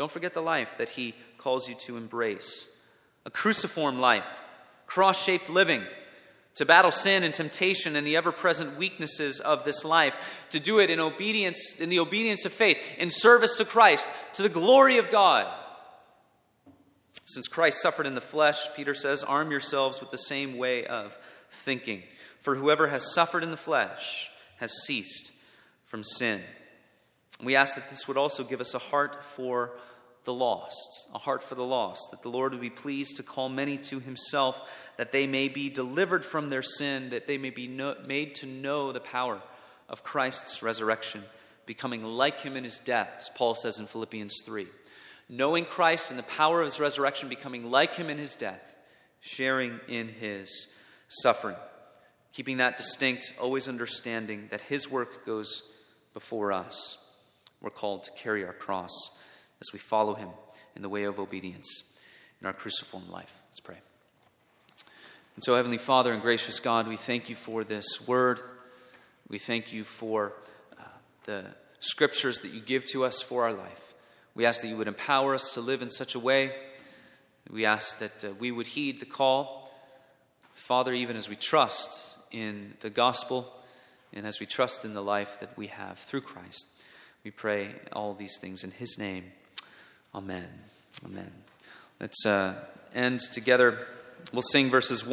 Don't 0.00 0.10
forget 0.10 0.32
the 0.32 0.40
life 0.40 0.78
that 0.78 0.88
He 0.88 1.12
calls 1.36 1.68
you 1.68 1.74
to 1.80 1.98
embrace 1.98 2.74
a 3.26 3.30
cruciform 3.30 3.98
life, 3.98 4.46
cross 4.86 5.22
shaped 5.22 5.50
living, 5.50 5.82
to 6.54 6.64
battle 6.64 6.90
sin 6.90 7.22
and 7.22 7.34
temptation 7.34 7.94
and 7.94 8.06
the 8.06 8.16
ever 8.16 8.32
present 8.32 8.78
weaknesses 8.78 9.40
of 9.40 9.66
this 9.66 9.84
life, 9.84 10.46
to 10.48 10.58
do 10.58 10.78
it 10.78 10.88
in 10.88 11.00
obedience, 11.00 11.74
in 11.74 11.90
the 11.90 11.98
obedience 11.98 12.46
of 12.46 12.52
faith, 12.54 12.78
in 12.96 13.10
service 13.10 13.56
to 13.56 13.66
Christ, 13.66 14.08
to 14.32 14.42
the 14.42 14.48
glory 14.48 14.96
of 14.96 15.10
God. 15.10 15.46
Since 17.26 17.48
Christ 17.48 17.82
suffered 17.82 18.06
in 18.06 18.14
the 18.14 18.22
flesh, 18.22 18.74
Peter 18.74 18.94
says, 18.94 19.22
arm 19.22 19.50
yourselves 19.50 20.00
with 20.00 20.10
the 20.12 20.16
same 20.16 20.56
way 20.56 20.86
of 20.86 21.18
thinking. 21.50 22.04
For 22.40 22.54
whoever 22.54 22.88
has 22.88 23.12
suffered 23.12 23.42
in 23.42 23.50
the 23.50 23.58
flesh 23.58 24.30
has 24.60 24.72
ceased 24.82 25.34
from 25.84 26.02
sin. 26.02 26.40
We 27.42 27.54
ask 27.54 27.74
that 27.74 27.90
this 27.90 28.08
would 28.08 28.16
also 28.16 28.44
give 28.44 28.62
us 28.62 28.74
a 28.74 28.78
heart 28.78 29.22
for 29.22 29.72
the 30.24 30.34
lost, 30.34 31.08
a 31.14 31.18
heart 31.18 31.42
for 31.42 31.54
the 31.54 31.64
lost, 31.64 32.10
that 32.10 32.22
the 32.22 32.28
Lord 32.28 32.52
would 32.52 32.60
be 32.60 32.70
pleased 32.70 33.16
to 33.16 33.22
call 33.22 33.48
many 33.48 33.78
to 33.78 34.00
himself, 34.00 34.60
that 34.96 35.12
they 35.12 35.26
may 35.26 35.48
be 35.48 35.70
delivered 35.70 36.24
from 36.24 36.50
their 36.50 36.62
sin, 36.62 37.10
that 37.10 37.26
they 37.26 37.38
may 37.38 37.50
be 37.50 37.66
know, 37.66 37.96
made 38.06 38.34
to 38.36 38.46
know 38.46 38.92
the 38.92 39.00
power 39.00 39.40
of 39.88 40.04
Christ's 40.04 40.62
resurrection, 40.62 41.22
becoming 41.64 42.04
like 42.04 42.40
him 42.40 42.56
in 42.56 42.64
his 42.64 42.78
death, 42.80 43.14
as 43.18 43.30
Paul 43.30 43.54
says 43.54 43.78
in 43.78 43.86
Philippians 43.86 44.42
3. 44.44 44.66
Knowing 45.28 45.64
Christ 45.64 46.10
and 46.10 46.18
the 46.18 46.24
power 46.24 46.60
of 46.60 46.66
his 46.66 46.80
resurrection, 46.80 47.28
becoming 47.28 47.70
like 47.70 47.94
him 47.94 48.10
in 48.10 48.18
his 48.18 48.36
death, 48.36 48.76
sharing 49.20 49.80
in 49.88 50.08
his 50.08 50.68
suffering. 51.08 51.56
Keeping 52.32 52.58
that 52.58 52.76
distinct, 52.76 53.32
always 53.40 53.68
understanding 53.68 54.48
that 54.50 54.60
his 54.60 54.90
work 54.90 55.24
goes 55.24 55.62
before 56.12 56.52
us. 56.52 56.98
We're 57.60 57.70
called 57.70 58.04
to 58.04 58.12
carry 58.12 58.44
our 58.44 58.52
cross 58.52 59.19
as 59.60 59.72
we 59.72 59.78
follow 59.78 60.14
him 60.14 60.30
in 60.74 60.82
the 60.82 60.88
way 60.88 61.04
of 61.04 61.18
obedience 61.18 61.84
in 62.40 62.46
our 62.46 62.52
cruciform 62.52 63.10
life. 63.10 63.42
Let's 63.48 63.60
pray. 63.60 63.78
And 65.36 65.44
so, 65.44 65.54
Heavenly 65.54 65.78
Father 65.78 66.12
and 66.12 66.22
gracious 66.22 66.60
God, 66.60 66.88
we 66.88 66.96
thank 66.96 67.28
you 67.28 67.36
for 67.36 67.64
this 67.64 68.06
word. 68.06 68.40
We 69.28 69.38
thank 69.38 69.72
you 69.72 69.84
for 69.84 70.34
uh, 70.78 70.82
the 71.24 71.44
scriptures 71.78 72.40
that 72.40 72.52
you 72.52 72.60
give 72.60 72.84
to 72.86 73.04
us 73.04 73.22
for 73.22 73.44
our 73.44 73.52
life. 73.52 73.94
We 74.34 74.44
ask 74.44 74.60
that 74.62 74.68
you 74.68 74.76
would 74.76 74.88
empower 74.88 75.34
us 75.34 75.54
to 75.54 75.60
live 75.60 75.82
in 75.82 75.90
such 75.90 76.14
a 76.14 76.18
way. 76.18 76.52
We 77.50 77.64
ask 77.64 77.98
that 77.98 78.24
uh, 78.24 78.32
we 78.38 78.50
would 78.50 78.68
heed 78.68 79.00
the 79.00 79.06
call, 79.06 79.72
Father, 80.54 80.92
even 80.92 81.16
as 81.16 81.28
we 81.28 81.36
trust 81.36 82.18
in 82.30 82.74
the 82.80 82.90
gospel 82.90 83.58
and 84.12 84.26
as 84.26 84.40
we 84.40 84.46
trust 84.46 84.84
in 84.84 84.94
the 84.94 85.02
life 85.02 85.38
that 85.40 85.56
we 85.56 85.68
have 85.68 85.98
through 85.98 86.22
Christ. 86.22 86.66
We 87.24 87.30
pray 87.30 87.74
all 87.92 88.14
these 88.14 88.38
things 88.40 88.64
in 88.64 88.72
His 88.72 88.98
name. 88.98 89.24
Amen. 90.14 90.48
Amen. 91.04 91.30
Let's 92.00 92.26
uh, 92.26 92.54
end 92.94 93.20
together. 93.20 93.86
We'll 94.32 94.42
sing 94.42 94.70
verses 94.70 95.06